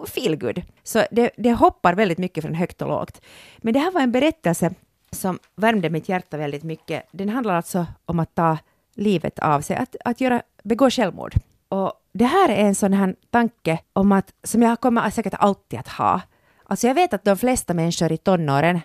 feel 0.07 0.35
good. 0.35 0.61
Så 0.83 1.05
det, 1.11 1.31
det 1.37 1.53
hoppar 1.53 1.93
väldigt 1.93 2.17
mycket 2.17 2.43
från 2.43 2.55
högt 2.55 2.81
och 2.81 2.87
lågt. 2.87 3.21
Men 3.57 3.73
det 3.73 3.79
här 3.79 3.91
var 3.91 4.01
en 4.01 4.11
berättelse 4.11 4.73
som 5.11 5.39
värmde 5.55 5.89
mitt 5.89 6.09
hjärta 6.09 6.37
väldigt 6.37 6.63
mycket. 6.63 7.03
Den 7.11 7.29
handlar 7.29 7.55
alltså 7.55 7.85
om 8.05 8.19
att 8.19 8.35
ta 8.35 8.57
livet 8.95 9.39
av 9.39 9.61
sig, 9.61 9.75
att, 9.75 9.95
att 10.05 10.21
göra, 10.21 10.41
begå 10.63 10.89
självmord. 10.89 11.35
Och 11.69 11.93
det 12.13 12.25
här 12.25 12.49
är 12.49 12.65
en 12.65 12.75
sån 12.75 12.93
här 12.93 13.15
tanke 13.29 13.79
om 13.93 14.11
att, 14.11 14.33
som 14.43 14.61
jag 14.61 14.79
kommer 14.79 15.09
säkert 15.09 15.33
alltid 15.39 15.79
att 15.79 15.87
ha. 15.87 16.21
Alltså 16.63 16.87
jag 16.87 16.95
vet 16.95 17.13
att 17.13 17.23
de 17.23 17.37
flesta 17.37 17.73
människor 17.73 18.11
i 18.11 18.17
tonåren, 18.17 18.79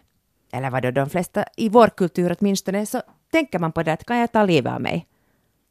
eller 0.52 0.70
vadå 0.70 0.90
de 0.90 1.10
flesta, 1.10 1.44
i 1.56 1.68
vår 1.68 1.88
kultur 1.88 2.36
åtminstone, 2.40 2.86
så 2.86 3.02
tänker 3.32 3.58
man 3.58 3.72
på 3.72 3.82
det 3.82 3.92
att 3.92 4.04
kan 4.04 4.18
jag 4.18 4.32
ta 4.32 4.44
livet 4.44 4.72
av 4.72 4.80
mig? 4.80 5.06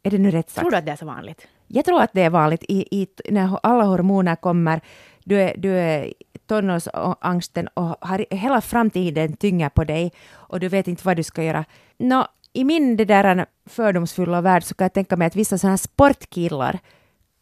Är 0.04 0.12
det 0.12 0.18
nu 0.18 0.32
rätt 0.32 0.50
sagt? 0.50 0.60
Tror 0.60 0.72
du 0.72 0.78
att 0.78 0.86
det 0.86 0.92
är 0.92 0.96
så 0.96 1.06
vanligt? 1.06 1.48
Jag 1.68 1.86
tror 1.86 2.02
att 2.02 2.14
det 2.14 2.22
är 2.22 2.30
vanligt 2.30 2.64
i, 2.68 3.02
i, 3.02 3.08
när 3.30 3.60
alla 3.64 3.84
hormoner 3.84 4.36
kommer, 4.36 4.82
du 5.24 5.42
är, 5.42 5.58
du 5.58 5.80
är 5.80 6.14
tonårsangsten 6.48 7.68
och 7.68 7.96
har, 8.02 8.26
hela 8.30 8.62
framtiden 8.62 9.38
tynger 9.38 9.70
på 9.70 9.84
dig 9.84 10.12
och 10.32 10.60
du 10.60 10.68
vet 10.68 10.88
inte 10.88 11.06
vad 11.06 11.18
du 11.18 11.24
ska 11.24 11.44
göra. 11.44 11.66
Nå, 11.98 12.28
i 12.60 12.64
min 12.64 12.98
det 12.98 13.06
där 13.06 13.38
äh, 13.38 13.46
fördomsfulla 13.66 14.42
värld 14.42 14.64
så 14.64 14.76
kan 14.76 14.86
jag 14.86 14.94
tänka 14.94 15.18
mig 15.18 15.28
att 15.28 15.36
vissa 15.36 15.58
sådana 15.58 15.72
här 15.72 15.78
sportkillar 15.78 16.80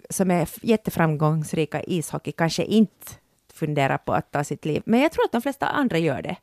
som 0.09 0.31
är 0.31 0.49
jätteframgångsrika 0.61 1.81
i 1.81 1.97
ishockey 1.97 2.31
kanske 2.31 2.63
inte 2.63 3.11
funderar 3.53 3.97
på 3.97 4.13
att 4.13 4.31
ta 4.31 4.43
sitt 4.43 4.65
liv. 4.65 4.81
Men 4.85 4.99
jag 4.99 5.11
tror 5.11 5.25
att 5.25 5.31
de 5.31 5.41
flesta 5.41 5.67
andra 5.67 5.97
gör 5.97 6.21
det. 6.21 6.35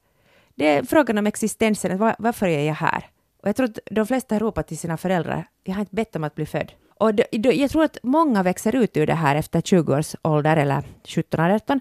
Det 0.54 0.68
är 0.68 0.82
frågan 0.82 1.18
om 1.18 1.26
existensen, 1.26 1.98
var, 1.98 2.16
varför 2.18 2.46
är 2.46 2.66
jag 2.66 2.74
här? 2.74 3.06
Och 3.42 3.48
jag 3.48 3.56
tror 3.56 3.68
att 3.68 3.78
de 3.90 4.06
flesta 4.06 4.38
ropar 4.38 4.62
till 4.62 4.78
sina 4.78 4.96
föräldrar, 4.96 5.46
jag 5.64 5.74
har 5.74 5.80
inte 5.80 5.94
bett 5.94 6.16
om 6.16 6.24
att 6.24 6.34
bli 6.34 6.46
född. 6.46 6.72
Och 6.98 7.14
det, 7.14 7.26
det, 7.32 7.52
jag 7.52 7.70
tror 7.70 7.84
att 7.84 7.98
många 8.02 8.42
växer 8.42 8.74
ut 8.74 8.96
ur 8.96 9.06
det 9.06 9.14
här 9.14 9.36
efter 9.36 9.60
20 9.60 9.96
års 9.96 10.14
ålder 10.22 10.56
eller 10.56 10.82
17-18. 11.04 11.80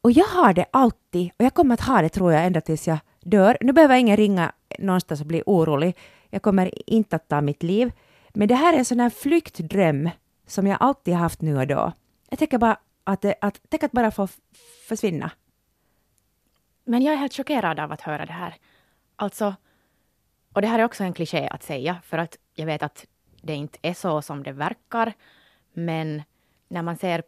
Och 0.00 0.12
jag 0.12 0.26
har 0.26 0.52
det 0.52 0.66
alltid, 0.70 1.30
och 1.38 1.44
jag 1.44 1.54
kommer 1.54 1.74
att 1.74 1.80
ha 1.80 2.02
det 2.02 2.08
tror 2.08 2.32
jag 2.32 2.44
ända 2.44 2.60
tills 2.60 2.88
jag 2.88 2.98
dör. 3.20 3.56
Nu 3.60 3.72
behöver 3.72 3.96
ingen 3.96 4.16
ringa 4.16 4.52
någonstans 4.78 5.20
och 5.20 5.26
bli 5.26 5.42
orolig. 5.46 5.96
Jag 6.30 6.42
kommer 6.42 6.90
inte 6.90 7.16
att 7.16 7.28
ta 7.28 7.40
mitt 7.40 7.62
liv. 7.62 7.92
Men 8.34 8.48
det 8.48 8.54
här 8.54 8.72
är 8.74 8.78
en 8.78 8.84
sån 8.84 9.00
här 9.00 9.10
flyktdröm 9.10 10.10
som 10.46 10.66
jag 10.66 10.76
alltid 10.80 11.14
haft 11.14 11.40
nu 11.40 11.58
och 11.58 11.66
då. 11.66 11.92
Jag 12.30 12.38
tänker 12.38 12.58
bara 12.58 12.78
att, 13.04 13.24
att, 13.40 13.60
tänk 13.68 13.82
att 13.82 13.92
bara 13.92 14.10
få 14.10 14.28
försvinna. 14.88 15.30
Men 16.84 17.02
jag 17.02 17.12
är 17.14 17.18
helt 17.18 17.34
chockerad 17.36 17.80
av 17.80 17.92
att 17.92 18.00
höra 18.00 18.26
det 18.26 18.32
här. 18.32 18.54
Alltså, 19.16 19.54
och 20.52 20.62
det 20.62 20.68
här 20.68 20.78
är 20.78 20.84
också 20.84 21.04
en 21.04 21.12
kliché 21.12 21.48
att 21.48 21.62
säga, 21.62 21.96
för 22.04 22.18
att 22.18 22.36
jag 22.54 22.66
vet 22.66 22.82
att 22.82 23.06
det 23.42 23.54
inte 23.54 23.78
är 23.82 23.94
så 23.94 24.22
som 24.22 24.42
det 24.42 24.52
verkar. 24.52 25.12
Men 25.72 26.22
när 26.68 26.82
man 26.82 26.96
ser 26.96 27.22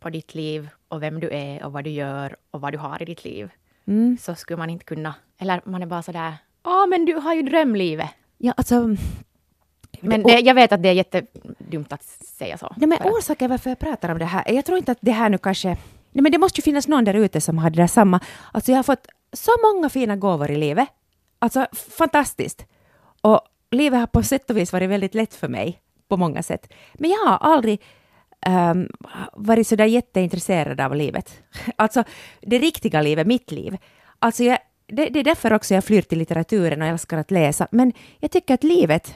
på 0.00 0.10
ditt 0.10 0.34
liv 0.34 0.68
och 0.88 1.02
vem 1.02 1.20
du 1.20 1.30
är 1.32 1.64
och 1.64 1.72
vad 1.72 1.84
du 1.84 1.90
gör 1.90 2.36
och 2.50 2.60
vad 2.60 2.72
du 2.72 2.78
har 2.78 3.02
i 3.02 3.04
ditt 3.04 3.24
liv, 3.24 3.50
Mm. 3.86 4.16
så 4.20 4.34
skulle 4.34 4.56
man 4.56 4.70
inte 4.70 4.84
kunna... 4.84 5.14
Eller 5.38 5.60
man 5.64 5.82
är 5.82 5.86
bara 5.86 6.02
sådär, 6.02 6.34
ja 6.62 6.86
men 6.86 7.04
du 7.04 7.14
har 7.14 7.34
ju 7.34 7.42
drömlivet. 7.42 8.10
Ja, 8.44 8.52
alltså, 8.56 8.96
Men 10.00 10.22
det, 10.22 10.40
jag 10.40 10.54
vet 10.54 10.72
att 10.72 10.82
det 10.82 10.88
är 10.88 10.92
jättedumt 10.92 11.92
att 11.92 12.02
säga 12.38 12.58
så. 12.58 12.74
Nej, 12.76 12.88
men 12.88 12.98
orsaken 13.04 13.50
varför 13.50 13.70
jag 13.70 13.78
pratar 13.78 14.08
om 14.08 14.18
det 14.18 14.24
här, 14.24 14.52
jag 14.52 14.64
tror 14.64 14.78
inte 14.78 14.92
att 14.92 14.98
det 15.00 15.10
här 15.10 15.28
nu 15.28 15.38
kanske... 15.38 15.68
Nej, 16.12 16.22
men 16.22 16.32
det 16.32 16.38
måste 16.38 16.60
ju 16.60 16.62
finnas 16.62 16.88
någon 16.88 17.04
där 17.04 17.14
ute 17.14 17.40
som 17.40 17.58
har 17.58 17.70
det 17.70 17.82
där 17.82 17.86
samma. 17.86 18.20
Alltså 18.52 18.72
jag 18.72 18.78
har 18.78 18.82
fått 18.82 19.06
så 19.32 19.50
många 19.62 19.88
fina 19.88 20.16
gåvor 20.16 20.50
i 20.50 20.56
livet. 20.56 20.88
Alltså 21.38 21.66
fantastiskt. 21.72 22.66
Och 23.20 23.40
livet 23.70 24.00
har 24.00 24.06
på 24.06 24.22
sätt 24.22 24.50
och 24.50 24.56
vis 24.56 24.72
varit 24.72 24.90
väldigt 24.90 25.14
lätt 25.14 25.34
för 25.34 25.48
mig 25.48 25.80
på 26.08 26.16
många 26.16 26.42
sätt. 26.42 26.72
Men 26.94 27.10
jag 27.10 27.18
har 27.18 27.38
aldrig 27.52 27.80
um, 28.46 28.88
varit 29.32 29.66
så 29.66 29.76
där 29.76 29.86
jätteintresserad 29.86 30.80
av 30.80 30.94
livet. 30.94 31.42
Alltså 31.76 32.04
det 32.40 32.58
riktiga 32.58 33.02
livet, 33.02 33.26
mitt 33.26 33.50
liv. 33.50 33.76
Alltså 34.18 34.44
jag, 34.44 34.58
det, 34.86 35.08
det 35.08 35.20
är 35.20 35.24
därför 35.24 35.52
också 35.52 35.74
jag 35.74 35.84
flyr 35.84 36.02
till 36.02 36.18
litteraturen 36.18 36.82
och 36.82 36.88
älskar 36.88 37.18
att 37.18 37.30
läsa. 37.30 37.68
Men 37.70 37.92
jag 38.20 38.30
tycker 38.30 38.54
att 38.54 38.64
livet, 38.64 39.14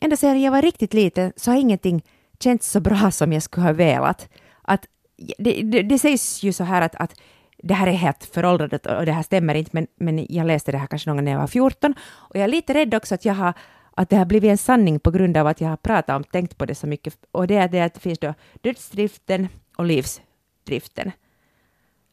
ända 0.00 0.16
sedan 0.16 0.40
jag 0.40 0.52
var 0.52 0.62
riktigt 0.62 0.94
liten 0.94 1.32
så 1.36 1.50
har 1.50 1.58
ingenting 1.58 2.02
känts 2.40 2.70
så 2.70 2.80
bra 2.80 3.10
som 3.12 3.32
jag 3.32 3.42
skulle 3.42 3.66
ha 3.66 3.72
velat. 3.72 4.28
Att, 4.62 4.86
det, 5.38 5.62
det, 5.62 5.82
det 5.82 5.98
sägs 5.98 6.42
ju 6.42 6.52
så 6.52 6.64
här 6.64 6.82
att, 6.82 6.94
att 6.94 7.20
det 7.62 7.74
här 7.74 7.86
är 7.86 7.92
helt 7.92 8.24
föråldrat 8.24 8.86
och 8.86 9.06
det 9.06 9.12
här 9.12 9.22
stämmer 9.22 9.54
inte, 9.54 9.70
men, 9.72 9.86
men 9.96 10.26
jag 10.28 10.46
läste 10.46 10.72
det 10.72 10.78
här 10.78 10.86
kanske 10.86 11.10
någon 11.10 11.16
gång 11.16 11.24
när 11.24 11.32
jag 11.32 11.38
var 11.38 11.46
14 11.46 11.94
och 12.02 12.36
jag 12.36 12.44
är 12.44 12.48
lite 12.48 12.74
rädd 12.74 12.94
också 12.94 13.14
att 13.14 13.24
jag 13.24 13.34
har 13.34 13.54
att 14.00 14.08
det 14.08 14.16
har 14.16 14.24
blivit 14.24 14.50
en 14.50 14.58
sanning 14.58 15.00
på 15.00 15.10
grund 15.10 15.36
av 15.36 15.46
att 15.46 15.60
jag 15.60 15.68
har 15.68 15.76
pratat 15.76 16.16
om, 16.16 16.24
tänkt 16.24 16.58
på 16.58 16.66
det 16.66 16.74
så 16.74 16.86
mycket. 16.86 17.16
Och 17.30 17.46
det 17.46 17.56
är 17.56 17.68
det 17.68 17.80
att 17.80 17.94
det 17.94 18.00
finns 18.00 18.18
då 18.18 18.34
dödsdriften 18.60 19.48
och 19.76 19.84
livsdriften. 19.84 21.12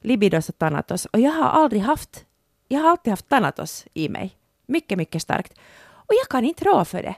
Libidos 0.02 0.50
och 0.50 0.58
thanatos. 0.58 1.06
Och 1.06 1.20
jag 1.20 1.32
har 1.32 1.50
aldrig 1.50 1.82
haft, 1.82 2.26
jag 2.68 2.80
har 2.80 2.90
alltid 2.90 3.12
haft 3.12 3.30
thanatos 3.30 3.86
i 3.94 4.10
mig. 4.10 4.38
Mycket, 4.66 4.98
mycket 4.98 5.22
starkt. 5.22 5.54
Och 5.90 6.14
jag 6.22 6.30
kan 6.30 6.46
inte 6.46 6.66
rå 6.66 6.86
för 6.86 7.04
det. 7.04 7.16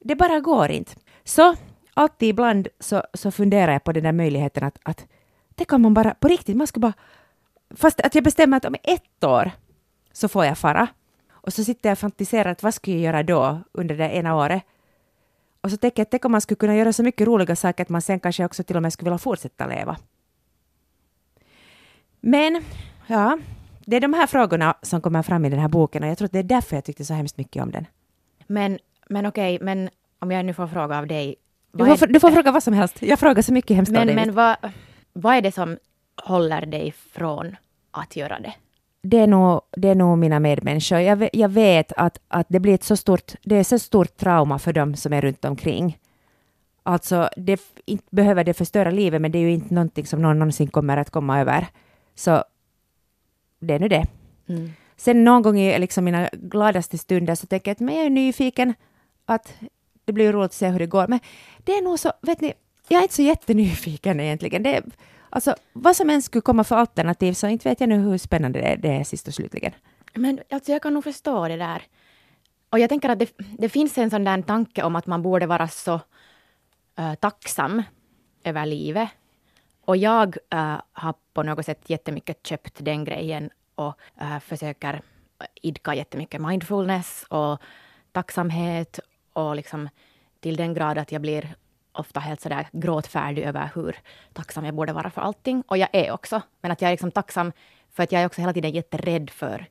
Det 0.00 0.16
bara 0.16 0.40
går 0.40 0.70
inte. 0.70 0.92
Så 1.24 1.54
alltid 1.94 2.28
ibland 2.28 2.68
så, 2.80 3.02
så 3.14 3.30
funderar 3.30 3.72
jag 3.72 3.84
på 3.84 3.92
den 3.92 4.02
där 4.02 4.12
möjligheten 4.12 4.64
att, 4.64 4.78
att 4.82 5.06
tänk 5.54 5.72
om 5.72 5.82
man 5.82 5.94
bara 5.94 6.14
på 6.14 6.28
riktigt, 6.28 6.56
man 6.56 6.66
ska 6.66 6.80
bara... 6.80 6.92
Fast 7.70 8.00
att 8.00 8.14
jag 8.14 8.24
bestämmer 8.24 8.56
att 8.56 8.64
om 8.64 8.76
ett 8.82 9.24
år 9.24 9.50
så 10.12 10.28
får 10.28 10.44
jag 10.44 10.58
fara. 10.58 10.88
Och 11.30 11.52
så 11.52 11.64
sitter 11.64 11.88
jag 11.88 11.94
och 11.94 11.98
fantiserar 11.98 12.50
att 12.50 12.62
vad 12.62 12.74
skulle 12.74 12.96
jag 12.96 13.04
göra 13.04 13.22
då 13.22 13.60
under 13.72 13.94
det 13.96 14.10
ena 14.10 14.36
året? 14.36 14.62
Och 15.60 15.70
så 15.70 15.76
tänker 15.76 16.00
jag, 16.00 16.10
tänk 16.10 16.24
om 16.24 16.32
man 16.32 16.40
skulle 16.40 16.56
kunna 16.56 16.76
göra 16.76 16.92
så 16.92 17.02
mycket 17.02 17.26
roliga 17.26 17.56
saker 17.56 17.82
att 17.82 17.88
man 17.88 18.02
sen 18.02 18.20
kanske 18.20 18.44
också 18.44 18.62
till 18.62 18.76
och 18.76 18.82
med 18.82 18.92
skulle 18.92 19.10
vilja 19.10 19.18
fortsätta 19.18 19.66
leva. 19.66 19.96
Men, 22.20 22.64
ja, 23.06 23.38
det 23.90 23.96
är 23.96 24.00
de 24.00 24.14
här 24.14 24.26
frågorna 24.26 24.74
som 24.82 25.00
kommer 25.00 25.22
fram 25.22 25.44
i 25.44 25.50
den 25.50 25.58
här 25.58 25.68
boken 25.68 26.02
och 26.02 26.08
jag 26.08 26.18
tror 26.18 26.26
att 26.26 26.32
det 26.32 26.38
är 26.38 26.42
därför 26.42 26.76
jag 26.76 26.84
tyckte 26.84 27.04
så 27.04 27.14
hemskt 27.14 27.38
mycket 27.38 27.62
om 27.62 27.70
den. 27.70 27.86
Men, 28.46 28.78
men 29.08 29.26
okej, 29.26 29.58
men 29.60 29.90
om 30.18 30.30
jag 30.30 30.44
nu 30.44 30.54
får 30.54 30.66
fråga 30.66 30.98
av 30.98 31.06
dig. 31.06 31.36
Du 31.72 31.96
får, 31.96 32.06
du 32.06 32.20
får 32.20 32.30
fråga 32.30 32.52
vad 32.52 32.62
som 32.62 32.74
helst. 32.74 33.02
Jag 33.02 33.18
frågar 33.18 33.42
så 33.42 33.52
mycket 33.52 33.76
hemskt 33.76 33.90
av 33.90 33.94
men, 33.94 34.06
dig. 34.06 34.16
men 34.16 34.34
vad, 34.34 34.56
vad 35.12 35.34
är 35.34 35.42
det 35.42 35.52
som 35.52 35.78
håller 36.22 36.66
dig 36.66 36.94
från 37.12 37.56
att 37.90 38.16
göra 38.16 38.40
det? 38.40 38.54
det 39.02 39.18
är 39.18 39.26
nog, 39.26 39.60
det 39.76 39.88
är 39.88 39.94
nog 39.94 40.18
mina 40.18 40.40
medmänniskor. 40.40 40.98
Jag, 40.98 41.28
jag 41.32 41.48
vet 41.48 41.92
att, 41.96 42.18
att 42.28 42.46
det 42.48 42.60
blir 42.60 42.74
ett 42.74 42.84
så 42.84 42.96
stort, 42.96 43.32
det 43.42 43.56
är 43.56 43.64
så 43.64 43.78
stort 43.78 44.16
trauma 44.16 44.58
för 44.58 44.72
dem 44.72 44.96
som 44.96 45.12
är 45.12 45.20
runt 45.20 45.44
omkring. 45.44 45.98
Alltså, 46.82 47.28
det 47.36 47.60
inte 47.84 48.06
behöver 48.10 48.44
det 48.44 48.54
förstöra 48.54 48.90
livet, 48.90 49.20
men 49.20 49.32
det 49.32 49.38
är 49.38 49.42
ju 49.42 49.52
inte 49.52 49.74
någonting 49.74 50.06
som 50.06 50.22
någon 50.22 50.38
någonsin 50.38 50.68
kommer 50.68 50.96
att 50.96 51.10
komma 51.10 51.40
över. 51.40 51.66
Så 52.14 52.44
det 53.58 53.74
är 53.74 53.78
nu 53.78 53.88
det. 53.88 54.06
Mm. 54.48 54.72
Sen 54.96 55.24
någon 55.24 55.42
gång 55.42 55.58
i 55.58 55.78
liksom 55.78 56.04
mina 56.04 56.28
gladaste 56.32 56.98
stunder 56.98 57.34
så 57.34 57.46
tänker 57.46 57.70
jag 57.70 57.74
att 57.74 57.80
men 57.80 57.94
jag 57.94 58.06
är 58.06 58.10
nyfiken, 58.10 58.74
att 59.24 59.54
det 60.04 60.12
blir 60.12 60.32
roligt 60.32 60.44
att 60.44 60.52
se 60.52 60.68
hur 60.68 60.78
det 60.78 60.86
går. 60.86 61.06
Men 61.06 61.20
det 61.58 61.72
är 61.72 61.82
nog 61.82 61.98
så, 61.98 62.12
vet 62.20 62.40
ni, 62.40 62.54
jag 62.88 62.98
är 62.98 63.02
inte 63.02 63.14
så 63.14 63.22
jättenyfiken 63.22 64.20
egentligen. 64.20 64.62
Det 64.62 64.76
är, 64.76 64.84
alltså, 65.30 65.54
vad 65.72 65.96
som 65.96 66.10
än 66.10 66.22
skulle 66.22 66.42
komma 66.42 66.64
för 66.64 66.76
alternativ 66.76 67.32
så 67.32 67.46
inte 67.46 67.68
vet 67.68 67.80
jag 67.80 67.88
nu 67.88 67.98
hur 67.98 68.18
spännande 68.18 68.60
det 68.60 68.66
är, 68.66 68.76
det 68.76 68.88
är 68.88 69.04
sist 69.04 69.28
och 69.28 69.34
slutligen. 69.34 69.72
Men 70.14 70.40
alltså, 70.50 70.72
jag 70.72 70.82
kan 70.82 70.94
nog 70.94 71.04
förstå 71.04 71.48
det 71.48 71.56
där. 71.56 71.82
Och 72.70 72.78
jag 72.78 72.88
tänker 72.88 73.08
att 73.08 73.18
det, 73.18 73.32
det 73.58 73.68
finns 73.68 73.98
en 73.98 74.10
sån 74.10 74.24
där 74.24 74.42
tanke 74.42 74.82
om 74.82 74.96
att 74.96 75.06
man 75.06 75.22
borde 75.22 75.46
vara 75.46 75.68
så 75.68 76.00
eh, 76.98 77.14
tacksam 77.14 77.82
över 78.44 78.66
livet. 78.66 79.08
Och 79.88 79.96
jag 79.96 80.36
äh, 80.50 80.80
har 80.92 81.14
på 81.32 81.42
något 81.42 81.64
sätt 81.64 81.90
jättemycket 81.90 82.46
köpt 82.46 82.84
den 82.84 83.04
grejen 83.04 83.50
och 83.74 83.94
äh, 84.20 84.38
försöker 84.38 85.02
idka 85.54 85.94
jättemycket 85.94 86.40
mindfulness 86.40 87.24
och 87.28 87.58
tacksamhet 88.12 89.00
och 89.32 89.56
liksom 89.56 89.88
till 90.40 90.56
den 90.56 90.74
grad 90.74 90.98
att 90.98 91.12
jag 91.12 91.22
blir 91.22 91.54
ofta 91.92 92.20
helt 92.20 92.40
sådär 92.40 92.68
gråtfärdig 92.72 93.42
över 93.42 93.70
hur 93.74 93.96
tacksam 94.32 94.64
jag 94.64 94.74
borde 94.74 94.92
vara 94.92 95.10
för 95.10 95.20
allting. 95.20 95.62
Och 95.66 95.78
jag 95.78 95.88
är 95.92 96.12
också. 96.12 96.42
Men 96.60 96.70
att 96.70 96.82
jag 96.82 96.88
är 96.88 96.92
liksom 96.92 97.10
tacksam 97.10 97.52
för 97.92 98.02
att 98.02 98.12
jag 98.12 98.22
är 98.22 98.26
också 98.26 98.40
hela 98.40 98.52
tiden 98.52 98.70
jätterädd 98.70 99.30
för 99.30 99.66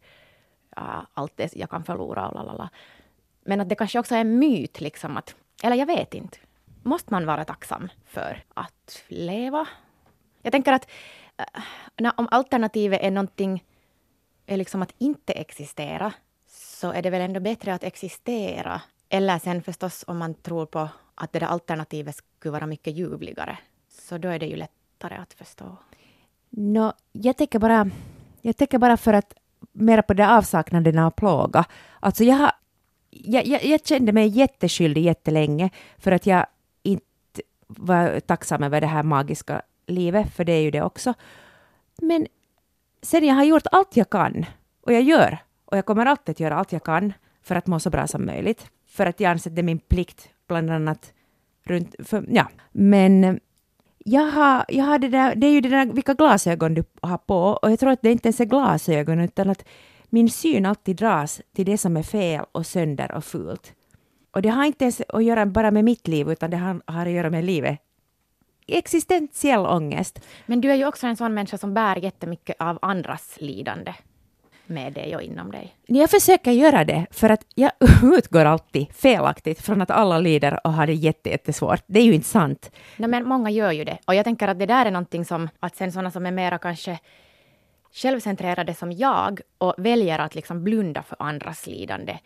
ja, 0.76 1.08
allt 1.14 1.34
det 1.36 1.56
jag 1.56 1.70
kan 1.70 1.84
förlora 1.84 2.28
och 2.28 2.36
lalala. 2.36 2.70
Men 3.46 3.62
att 3.62 3.70
det 3.70 3.76
kanske 3.76 4.00
också 4.00 4.16
är 4.16 4.22
en 4.22 4.40
myt, 4.40 4.82
liksom 4.82 5.18
att, 5.18 5.36
eller 5.64 5.76
jag 5.76 5.86
vet 5.86 6.14
inte. 6.14 6.38
Måste 6.84 7.14
man 7.14 7.26
vara 7.26 7.46
tacksam 7.46 7.90
för 8.06 8.44
att 8.54 9.04
leva? 9.08 9.68
Jag 10.48 10.52
tänker 10.52 10.74
att 10.74 10.88
äh, 11.38 11.62
när, 11.98 12.14
om 12.18 12.28
alternativet 12.32 13.02
är 13.02 13.12
någonting, 13.12 13.64
är 14.46 14.58
liksom 14.58 14.82
att 14.82 14.94
inte 14.98 15.34
existera, 15.34 16.14
så 16.48 16.92
är 16.92 17.02
det 17.02 17.10
väl 17.10 17.22
ändå 17.22 17.40
bättre 17.40 17.74
att 17.74 17.84
existera. 17.84 18.82
Eller 19.10 19.40
sen 19.40 19.64
förstås 19.64 20.04
om 20.08 20.18
man 20.18 20.34
tror 20.34 20.66
på 20.66 20.90
att 21.16 21.34
det 21.34 21.40
där 21.40 21.48
alternativet 21.48 22.16
skulle 22.16 22.52
vara 22.52 22.66
mycket 22.66 22.94
ljuvligare, 22.94 23.58
så 23.90 24.18
då 24.18 24.30
är 24.30 24.40
det 24.40 24.46
ju 24.46 24.56
lättare 24.56 25.16
att 25.16 25.34
förstå. 25.34 25.78
No, 26.50 26.94
jag 27.12 27.38
tänker 27.38 27.60
bara, 27.60 27.90
jag 28.42 28.58
tänker 28.58 28.78
bara 28.78 28.98
för 28.98 29.14
att 29.14 29.34
mera 29.72 30.02
på 30.02 30.14
det 30.14 30.30
avsaknaden 30.30 31.00
av 31.00 31.12
plåga. 31.12 31.66
Alltså 32.00 32.24
jag, 32.24 32.36
har, 32.36 32.52
jag, 33.10 33.46
jag, 33.46 33.66
jag 33.66 33.86
kände 33.86 34.12
mig 34.12 34.28
jätteskyldig 34.28 35.04
jättelänge 35.04 35.70
för 35.98 36.12
att 36.12 36.26
jag 36.26 36.46
inte 36.84 37.42
var 37.68 38.20
tacksam 38.20 38.64
över 38.64 38.82
det 38.82 38.88
här 38.88 39.04
magiska 39.04 39.62
livet, 39.88 40.34
för 40.36 40.44
det 40.44 40.52
är 40.52 40.62
ju 40.62 40.72
det 40.72 40.82
också. 40.82 41.14
Men 42.02 42.28
sen 43.02 43.26
jag 43.26 43.36
har 43.36 43.44
gjort 43.44 43.68
allt 43.72 43.98
jag 43.98 44.10
kan, 44.10 44.46
och 44.82 44.94
jag 44.94 45.02
gör, 45.02 45.38
och 45.66 45.78
jag 45.78 45.86
kommer 45.86 46.06
alltid 46.06 46.34
att 46.34 46.40
göra 46.40 46.56
allt 46.56 46.72
jag 46.72 46.84
kan 46.84 47.14
för 47.42 47.56
att 47.56 47.68
må 47.68 47.80
så 47.80 47.90
bra 47.90 48.08
som 48.08 48.26
möjligt. 48.26 48.68
För 48.88 49.06
att 49.06 49.20
jag 49.20 49.32
anser 49.32 49.52
det 49.52 49.62
är 49.62 49.64
min 49.64 49.80
plikt, 49.80 50.30
bland 50.48 50.72
annat 50.72 51.14
runt... 51.64 51.96
För, 52.00 52.26
ja. 52.30 52.48
Men 52.72 53.40
jag 53.98 54.32
har, 54.32 54.66
jag 54.68 54.86
har 54.86 55.00
det, 55.00 55.08
där, 55.08 55.36
det 55.36 55.48
är 55.48 55.52
ju 55.52 55.62
det 55.62 55.70
där 55.70 55.86
vilka 55.86 56.14
glasögon 56.14 56.74
du 56.74 56.84
har 57.02 57.18
på 57.18 57.60
och 57.62 57.72
jag 57.72 57.80
tror 57.80 57.92
att 57.92 58.02
det 58.02 58.12
inte 58.12 58.28
ens 58.28 58.40
är 58.40 58.46
glasögon 58.46 59.20
utan 59.20 59.50
att 59.50 59.66
min 60.10 60.30
syn 60.30 60.66
alltid 60.66 60.96
dras 60.96 61.42
till 61.56 61.66
det 61.66 61.78
som 61.78 61.98
är 61.98 62.04
fel 62.04 62.46
och 62.52 62.66
sönder 62.66 63.12
och 63.12 63.26
fult. 63.26 63.74
Och 64.32 64.42
det 64.42 64.50
har 64.50 64.66
inte 64.66 64.84
ens 64.84 65.02
att 65.10 65.24
göra 65.24 65.46
bara 65.46 65.72
med 65.72 65.86
mitt 65.86 66.08
liv 66.08 66.32
utan 66.32 66.52
det 66.52 66.58
har, 66.58 66.82
har 66.86 67.06
att 67.06 67.12
göra 67.12 67.30
med 67.30 67.46
livet. 67.46 67.80
Existentiell 68.68 69.66
ångest. 69.66 70.20
Men 70.46 70.62
du 70.62 70.72
är 70.72 70.76
ju 70.76 70.86
också 70.86 71.08
en 71.08 71.18
sån 71.18 71.34
människa 71.34 71.58
som 71.58 71.74
bär 71.74 71.96
jättemycket 71.96 72.56
av 72.60 72.80
andras 72.82 73.38
lidande 73.40 73.94
med 74.66 74.94
dig 74.94 75.16
och 75.16 75.22
inom 75.22 75.52
dig. 75.52 75.76
Jag 75.86 76.10
försöker 76.10 76.52
göra 76.52 76.86
det 76.86 77.06
för 77.12 77.30
att 77.30 77.46
jag 77.56 77.72
utgår 78.18 78.46
alltid 78.46 78.92
felaktigt 78.94 79.62
från 79.62 79.82
att 79.82 79.92
alla 79.92 80.20
lider 80.20 80.60
och 80.68 80.74
har 80.74 80.88
det 80.88 80.94
jätte, 80.94 81.30
jättesvårt. 81.30 81.84
Det 81.88 82.00
är 82.00 82.04
ju 82.04 82.14
inte 82.14 82.28
sant. 82.28 82.72
Nej, 82.98 83.10
men 83.10 83.28
många 83.28 83.50
gör 83.50 83.72
ju 83.72 83.84
det. 83.84 83.98
Och 84.06 84.16
jag 84.16 84.24
tänker 84.24 84.48
att 84.48 84.60
det 84.60 84.66
där 84.66 84.86
är 84.86 84.92
någonting 84.92 85.26
som, 85.26 85.50
att 85.60 85.76
sen 85.76 85.92
sådana 85.92 86.12
som 86.12 86.26
är 86.26 86.32
mera 86.32 86.58
kanske 86.58 87.00
självcentrerade 87.94 88.74
som 88.74 88.92
jag 88.92 89.42
och 89.58 89.74
väljer 89.78 90.20
att 90.20 90.36
liksom 90.36 90.64
blunda 90.64 91.04
för 91.04 91.18
andras 91.20 91.68
lidande 91.68 92.18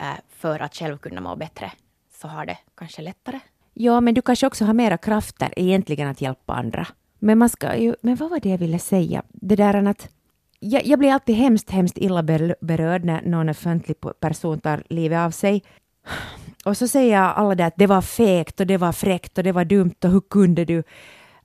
eh, 0.00 0.14
för 0.28 0.60
att 0.60 0.74
själv 0.74 0.98
kunna 0.98 1.20
må 1.20 1.36
bättre, 1.36 1.72
så 2.20 2.28
har 2.28 2.46
det 2.46 2.58
kanske 2.76 3.02
lättare. 3.02 3.40
Ja, 3.80 4.00
men 4.00 4.14
du 4.14 4.22
kanske 4.22 4.46
också 4.46 4.64
har 4.64 4.74
mera 4.74 4.98
krafter 4.98 5.52
egentligen 5.56 6.08
att 6.08 6.20
hjälpa 6.20 6.52
andra. 6.52 6.86
Men 7.18 7.38
man 7.38 7.48
ska 7.48 7.76
ju... 7.76 7.94
Men 8.00 8.16
vad 8.16 8.30
var 8.30 8.40
det 8.40 8.48
jag 8.48 8.58
ville 8.58 8.78
säga? 8.78 9.22
Det 9.28 9.56
där 9.56 9.86
att... 9.86 10.08
Jag, 10.60 10.86
jag 10.86 10.98
blir 10.98 11.12
alltid 11.12 11.34
hemskt, 11.34 11.70
hemskt 11.70 11.98
illa 11.98 12.22
berörd 12.60 13.04
när 13.04 13.22
någon 13.22 13.48
offentlig 13.48 13.96
person 14.20 14.60
tar 14.60 14.82
livet 14.88 15.18
av 15.18 15.30
sig. 15.30 15.62
Och 16.64 16.76
så 16.76 16.88
säger 16.88 17.18
alla 17.18 17.54
det 17.54 17.66
att 17.66 17.76
det 17.76 17.86
var 17.86 18.02
fegt 18.02 18.60
och 18.60 18.66
det 18.66 18.76
var 18.76 18.92
fräckt 18.92 19.38
och 19.38 19.44
det 19.44 19.52
var 19.52 19.64
dumt 19.64 19.94
och 20.04 20.10
hur 20.10 20.20
kunde 20.20 20.64
du? 20.64 20.82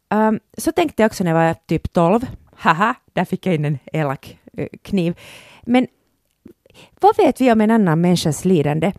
Um, 0.09 0.39
så 0.57 0.71
tänkte 0.71 1.03
jag 1.03 1.09
också 1.09 1.23
när 1.23 1.31
jag 1.31 1.47
var 1.47 1.53
typ 1.53 1.93
12. 1.93 2.25
Haha, 2.55 2.95
där 3.13 3.25
fick 3.25 3.45
jag 3.45 3.55
in 3.55 3.65
en 3.65 3.79
elak 3.93 4.37
eh, 4.57 4.67
kniv. 4.81 5.19
Men 5.61 5.87
vad 6.99 7.17
vet 7.17 7.41
vi 7.41 7.51
om 7.51 7.61
en 7.61 7.71
annan 7.71 8.01
människas 8.01 8.45
lidande? 8.45 8.91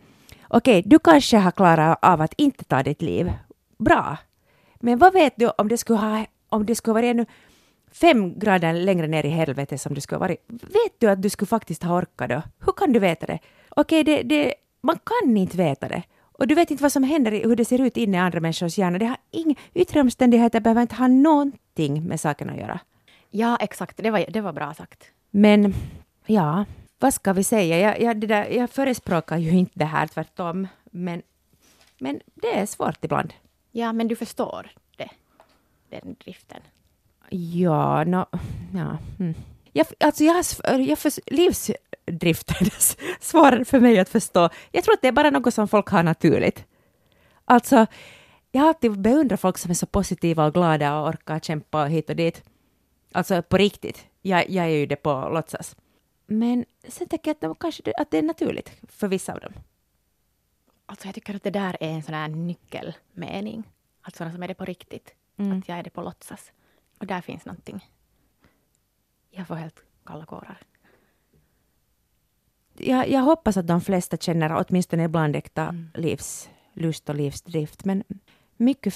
Okej, 0.55 0.83
du 0.85 0.99
kanske 0.99 1.37
har 1.37 1.51
klarat 1.51 1.99
av 2.01 2.21
att 2.21 2.33
inte 2.37 2.63
ta 2.63 2.83
ditt 2.83 3.01
liv. 3.01 3.33
Bra. 3.77 4.17
Men 4.75 4.99
vad 4.99 5.13
vet 5.13 5.33
du 5.35 5.49
om 5.57 5.67
det 5.67 5.77
skulle 5.77 5.99
ha 5.99 6.25
om 6.49 6.65
det 6.65 6.75
skulle 6.75 6.93
vara 6.93 7.05
ännu 7.05 7.25
fem 7.91 8.39
grader 8.39 8.73
längre 8.73 9.07
ner 9.07 9.25
i 9.25 9.29
helvetet 9.29 9.81
som 9.81 9.93
du 9.93 10.01
skulle 10.01 10.19
varit. 10.19 10.45
Vet 10.47 10.99
du 10.99 11.07
att 11.07 11.21
du 11.21 11.29
skulle 11.29 11.47
faktiskt 11.47 11.83
ha 11.83 11.97
orkat 11.97 12.29
då? 12.29 12.41
Hur 12.65 12.71
kan 12.71 12.93
du 12.93 12.99
veta 12.99 13.25
det? 13.25 13.39
Okej, 13.69 14.03
det, 14.03 14.23
det, 14.23 14.53
man 14.81 14.99
kan 15.03 15.37
inte 15.37 15.57
veta 15.57 15.87
det. 15.87 16.03
Och 16.21 16.47
du 16.47 16.55
vet 16.55 16.71
inte 16.71 16.83
vad 16.83 16.91
som 16.91 17.03
händer, 17.03 17.31
hur 17.31 17.55
det 17.55 17.65
ser 17.65 17.81
ut 17.81 17.97
inne 17.97 18.17
i 18.17 18.19
andra 18.19 18.39
människors 18.39 18.77
hjärna. 18.77 18.97
Det 18.97 19.05
har 19.05 19.17
inga 19.31 19.55
yttre 19.73 20.01
omständigheter 20.01 20.59
behöver 20.59 20.81
inte 20.81 20.95
ha 20.95 21.07
någonting 21.07 22.07
med 22.07 22.19
saken 22.19 22.49
att 22.49 22.57
göra. 22.57 22.79
Ja, 23.31 23.57
exakt. 23.61 23.97
Det 23.97 24.11
var, 24.11 24.25
det 24.29 24.41
var 24.41 24.53
bra 24.53 24.73
sagt. 24.73 25.03
Men, 25.31 25.73
ja, 26.25 26.65
vad 27.05 27.13
ska 27.13 27.33
vi 27.33 27.43
säga? 27.43 27.79
Jag, 27.79 28.01
jag, 28.01 28.17
det 28.17 28.27
där, 28.27 28.45
jag 28.45 28.69
förespråkar 28.69 29.37
ju 29.37 29.49
inte 29.49 29.79
det 29.79 29.85
här, 29.85 30.07
tvärtom. 30.07 30.67
Men, 30.83 31.21
men 31.97 32.19
det 32.33 32.59
är 32.59 32.65
svårt 32.65 33.05
ibland. 33.05 33.33
Ja, 33.71 33.93
men 33.93 34.07
du 34.07 34.15
förstår 34.15 34.71
det. 34.97 35.09
Den 35.89 36.15
driften. 36.23 36.61
Ja, 37.29 38.03
no, 38.03 38.25
ja. 38.73 38.97
Mm. 39.19 39.33
Jag, 39.73 39.87
alltså 39.99 40.23
jag, 40.23 40.45
jag 40.81 40.99
för, 40.99 41.33
livsdriften 41.33 42.55
är 42.65 43.21
svårare 43.23 43.65
för 43.65 43.79
mig 43.79 43.99
att 43.99 44.09
förstå. 44.09 44.49
Jag 44.71 44.83
tror 44.83 44.93
att 44.93 45.01
det 45.01 45.07
är 45.07 45.11
bara 45.11 45.29
något 45.29 45.53
som 45.53 45.67
folk 45.67 45.87
har 45.87 46.03
naturligt. 46.03 46.65
Alltså, 47.45 47.85
jag 48.51 48.61
har 48.61 48.67
alltid 48.67 48.99
beundrat 48.99 49.39
folk 49.39 49.57
som 49.57 49.71
är 49.71 49.75
så 49.75 49.85
positiva 49.85 50.45
och 50.45 50.53
glada 50.53 50.99
och 50.99 51.09
orkar 51.09 51.39
kämpa 51.39 51.85
hit 51.85 52.09
och 52.09 52.15
dit. 52.15 52.43
Alltså 53.11 53.41
på 53.41 53.57
riktigt. 53.57 54.05
Jag, 54.21 54.49
jag 54.49 54.65
är 54.65 54.69
ju 54.69 54.85
det 54.85 54.95
på 54.95 55.29
låtsas. 55.33 55.75
Men 56.25 56.65
sen 56.87 57.07
tänker 57.07 57.29
jag 57.29 57.35
att, 57.35 57.41
de, 57.41 57.55
kanske, 57.55 57.93
att 57.97 58.11
det 58.11 58.17
är 58.17 58.23
naturligt 58.23 58.71
för 58.87 59.07
vissa 59.07 59.33
av 59.33 59.39
dem. 59.39 59.53
Alltså 60.85 61.07
jag 61.07 61.15
tycker 61.15 61.35
att 61.35 61.43
det 61.43 61.49
där 61.49 61.77
är 61.79 61.89
en 61.89 62.03
sån 62.03 62.13
här 62.13 62.27
nyckelmening. 62.27 63.63
Alltså 64.01 64.17
sådana 64.17 64.33
som 64.33 64.43
är 64.43 64.47
det 64.47 64.53
på 64.53 64.65
riktigt. 64.65 65.15
Mm. 65.37 65.57
Att 65.57 65.67
jag 65.67 65.77
är 65.77 65.83
det 65.83 65.89
på 65.89 66.01
låtsas. 66.01 66.51
Och 66.99 67.07
där 67.07 67.21
finns 67.21 67.45
någonting. 67.45 67.89
Jag 69.29 69.47
får 69.47 69.55
helt 69.55 69.83
kalla 70.03 70.25
kårar. 70.25 70.57
Jag, 72.77 73.09
jag 73.09 73.21
hoppas 73.21 73.57
att 73.57 73.67
de 73.67 73.81
flesta 73.81 74.17
känner 74.17 74.65
åtminstone 74.67 75.03
ibland 75.03 75.35
äkta 75.35 75.61
mm. 75.61 75.89
livslust 75.93 77.09
och 77.09 77.15
livsdrift. 77.15 77.85
Men 77.85 78.03
mycket 78.57 78.93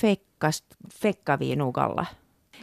fejkar 0.89 1.37
vi 1.37 1.55
nog 1.55 1.79
alla. 1.79 2.07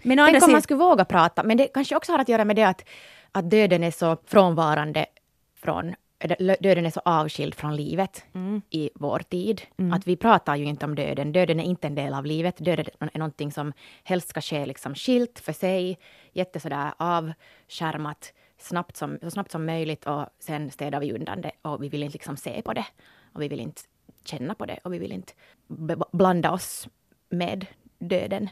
Men 0.03 0.19
Tänk 0.19 0.45
om 0.45 0.53
man 0.53 0.63
skulle 0.63 0.79
våga 0.79 1.05
prata. 1.05 1.43
Men 1.43 1.57
det 1.57 1.67
kanske 1.67 1.97
också 1.97 2.13
har 2.13 2.19
att 2.19 2.29
göra 2.29 2.45
med 2.45 2.57
det 2.57 2.63
att, 2.63 2.85
att 3.33 3.51
döden 3.51 3.85
är 3.85 3.91
så 3.91 4.17
frånvarande 4.27 5.07
från 5.55 5.95
döden 6.61 6.87
är 6.87 6.91
så 6.91 7.01
avskild 7.05 7.55
från 7.55 7.77
livet 7.77 8.25
mm. 8.35 8.63
i 8.71 8.91
vår 8.95 9.19
tid. 9.19 9.63
Mm. 9.79 9.93
Att 9.93 10.07
vi 10.07 10.17
pratar 10.17 10.57
ju 10.57 10.65
inte 10.65 10.85
om 10.85 10.95
döden. 10.95 11.33
Döden 11.33 11.61
är 11.61 11.65
inte 11.65 11.87
en 11.87 11.95
del 11.95 12.15
av 12.15 12.27
livet. 12.27 12.57
Döden 12.59 12.87
är 13.13 13.19
någonting 13.19 13.53
som 13.53 13.73
helst 14.05 14.29
ska 14.29 14.41
ske 14.41 14.67
liksom 14.67 14.95
skilt 14.95 15.39
för 15.39 15.53
sig, 15.53 15.99
jätte 16.33 16.61
sådär 16.61 16.93
avskärmat, 16.97 18.33
snabbt 18.59 18.97
som, 18.97 19.19
så 19.23 19.31
snabbt 19.31 19.51
som 19.51 19.67
möjligt 19.67 20.07
och 20.07 20.27
sen 20.39 20.71
städar 20.71 21.01
vi 21.01 21.13
undan 21.13 21.41
det 21.41 21.53
och 21.63 21.83
vi 21.83 21.89
vill 21.89 22.03
inte 22.03 22.13
liksom 22.13 22.37
se 22.37 22.63
på 22.63 22.73
det. 22.73 22.87
Och 23.33 23.43
vi 23.43 23.49
vill 23.49 23.61
inte 23.61 23.83
känna 24.25 24.55
på 24.55 24.67
det 24.67 24.79
och 24.85 24.93
vi 24.93 24.99
vill 24.99 25.13
inte 25.13 25.33
blanda 26.13 26.53
oss 26.53 26.89
med 27.29 27.67
döden. 27.99 28.49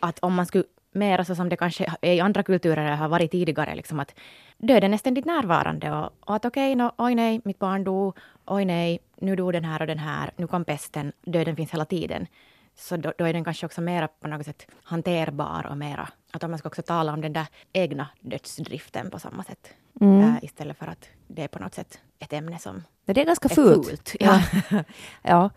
Att 0.00 0.18
om 0.18 0.34
man 0.34 0.46
skulle 0.46 0.64
mer 0.92 1.24
så 1.24 1.34
som 1.34 1.48
det 1.48 1.56
kanske 1.56 1.94
är 2.02 2.12
i 2.12 2.20
andra 2.20 2.42
kulturer 2.42 2.96
har 2.96 3.08
varit 3.08 3.30
tidigare, 3.30 3.74
liksom 3.74 4.00
att 4.00 4.14
döden 4.58 4.94
är 4.94 4.98
ständigt 4.98 5.24
närvarande 5.24 5.90
och, 5.90 6.10
och 6.20 6.34
att 6.34 6.44
okej, 6.44 6.74
okay, 6.74 6.84
no, 6.84 6.92
oj 6.98 7.14
nej, 7.14 7.40
mitt 7.44 7.58
barn 7.58 7.84
dog, 7.84 8.16
oj 8.46 8.64
nej, 8.64 8.98
nu 9.16 9.36
dog 9.36 9.52
den 9.52 9.64
här 9.64 9.80
och 9.80 9.86
den 9.86 9.98
här, 9.98 10.30
nu 10.36 10.46
kom 10.46 10.64
pesten, 10.64 11.12
döden 11.22 11.56
finns 11.56 11.70
hela 11.70 11.84
tiden. 11.84 12.26
Så 12.74 12.96
då, 12.96 13.12
då 13.18 13.24
är 13.24 13.32
den 13.32 13.44
kanske 13.44 13.66
också 13.66 13.80
mera 13.80 14.08
på 14.08 14.28
något 14.28 14.46
sätt 14.46 14.66
hanterbar 14.82 15.66
och 15.70 15.76
mera, 15.76 16.08
att 16.32 16.50
man 16.50 16.58
ska 16.58 16.68
också 16.68 16.82
tala 16.82 17.12
om 17.12 17.20
den 17.20 17.32
där 17.32 17.46
egna 17.72 18.08
dödsdriften 18.20 19.10
på 19.10 19.18
samma 19.18 19.44
sätt. 19.44 19.74
Mm. 20.00 20.20
Äh, 20.20 20.44
istället 20.44 20.78
för 20.78 20.86
att 20.86 21.08
det 21.26 21.42
är 21.42 21.48
på 21.48 21.58
något 21.58 21.74
sätt 21.74 22.00
ett 22.18 22.32
ämne 22.32 22.58
som 22.58 22.82
det 23.04 23.20
är 23.20 23.24
ganska 23.24 23.48
fult. 23.48 23.86
fult. 23.86 24.16
Ja. 24.20 24.42
ja. 25.22 25.50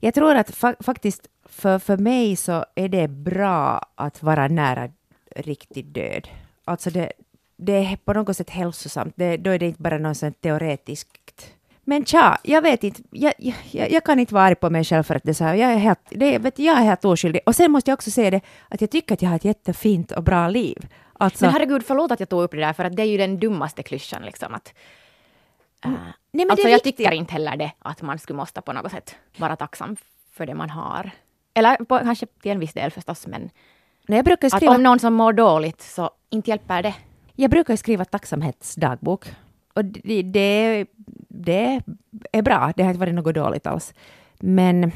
Jag 0.00 0.14
tror 0.14 0.34
att 0.34 0.54
fa 0.54 0.74
faktiskt 0.80 1.28
för, 1.44 1.78
för 1.78 1.96
mig 1.96 2.36
så 2.36 2.64
är 2.74 2.88
det 2.88 3.08
bra 3.08 3.80
att 3.94 4.22
vara 4.22 4.48
nära 4.48 4.88
riktig 5.36 5.86
död. 5.86 6.28
Alltså 6.64 6.90
det, 6.90 7.12
det 7.56 7.72
är 7.72 7.96
på 7.96 8.12
något 8.12 8.36
sätt 8.36 8.50
hälsosamt. 8.50 9.14
Det, 9.16 9.36
då 9.36 9.50
är 9.50 9.58
det 9.58 9.66
inte 9.66 9.82
bara 9.82 9.98
något 9.98 10.16
sånt 10.16 10.40
teoretiskt. 10.40 11.54
Men 11.84 12.04
tja, 12.04 12.38
jag 12.42 12.62
vet 12.62 12.84
inte. 12.84 13.02
Jag, 13.10 13.32
jag, 13.70 13.90
jag, 13.90 14.04
kan 14.04 14.18
inte 14.20 14.34
vara 14.34 14.44
arg 14.44 14.54
på 14.54 14.70
mig 14.70 14.84
själv 14.84 15.02
för 15.02 15.14
att 15.14 15.22
det 15.22 15.30
är 15.30 15.34
så 15.34 15.44
här. 15.44 15.54
Jag 15.54 15.72
är 15.72 15.76
helt, 15.76 16.00
det, 16.10 16.38
vet, 16.38 16.58
jag 16.58 16.78
är 16.78 16.82
helt 16.82 17.04
oskyldig. 17.04 17.42
Och 17.46 17.56
sen 17.56 17.72
måste 17.72 17.90
jag 17.90 17.96
också 17.96 18.10
säga 18.10 18.30
det 18.30 18.40
att 18.68 18.80
jag 18.80 18.90
tycker 18.90 19.14
att 19.14 19.22
jag 19.22 19.28
har 19.28 19.36
ett 19.36 19.44
jättefint 19.44 20.12
och 20.12 20.22
bra 20.22 20.48
liv. 20.48 20.86
Alltså, 21.12 21.44
men 21.44 21.52
herregud, 21.52 21.84
förlåt 21.86 22.10
att 22.10 22.20
jag 22.20 22.28
tog 22.28 22.42
upp 22.42 22.50
det 22.50 22.56
där, 22.56 22.72
för 22.72 22.84
att 22.84 22.96
det 22.96 23.02
är 23.02 23.06
ju 23.06 23.18
den 23.18 23.38
dummaste 23.38 23.82
klyschan. 23.82 24.22
Liksom, 24.22 24.54
att, 24.54 24.74
uh, 25.86 25.92
Nej, 26.30 26.46
men 26.46 26.50
alltså, 26.50 26.68
jag 26.68 26.82
tycker 26.82 27.12
inte 27.12 27.32
heller 27.32 27.56
det, 27.56 27.72
att 27.78 28.02
man 28.02 28.18
skulle 28.18 28.36
måste 28.36 28.60
på 28.60 28.72
något 28.72 28.90
sätt 28.90 29.16
vara 29.36 29.56
tacksam 29.56 29.96
för 30.32 30.46
det 30.46 30.54
man 30.54 30.70
har. 30.70 31.10
Eller 31.54 31.76
på, 31.76 31.98
kanske 31.98 32.26
till 32.26 32.50
en 32.50 32.58
viss 32.58 32.72
del 32.72 32.90
förstås, 32.90 33.26
men 33.26 33.50
Nej, 34.08 34.18
jag 34.18 34.24
brukar 34.24 34.48
skriva... 34.48 34.72
att 34.72 34.76
om 34.76 34.82
någon 34.82 34.98
som 34.98 35.14
mår 35.14 35.32
dåligt 35.32 35.82
så 35.82 36.10
inte 36.30 36.50
hjälper 36.50 36.82
det. 36.82 36.94
Jag 37.34 37.50
brukar 37.50 37.76
skriva 37.76 38.04
tacksamhetsdagbok. 38.04 39.26
Och 39.74 39.84
det, 39.84 40.22
det, 40.22 40.86
det 41.28 41.80
är 42.32 42.42
bra, 42.42 42.72
det 42.76 42.82
har 42.82 42.90
inte 42.90 43.00
varit 43.00 43.14
något 43.14 43.34
dåligt 43.34 43.66
alls. 43.66 43.94
Men 44.40 44.92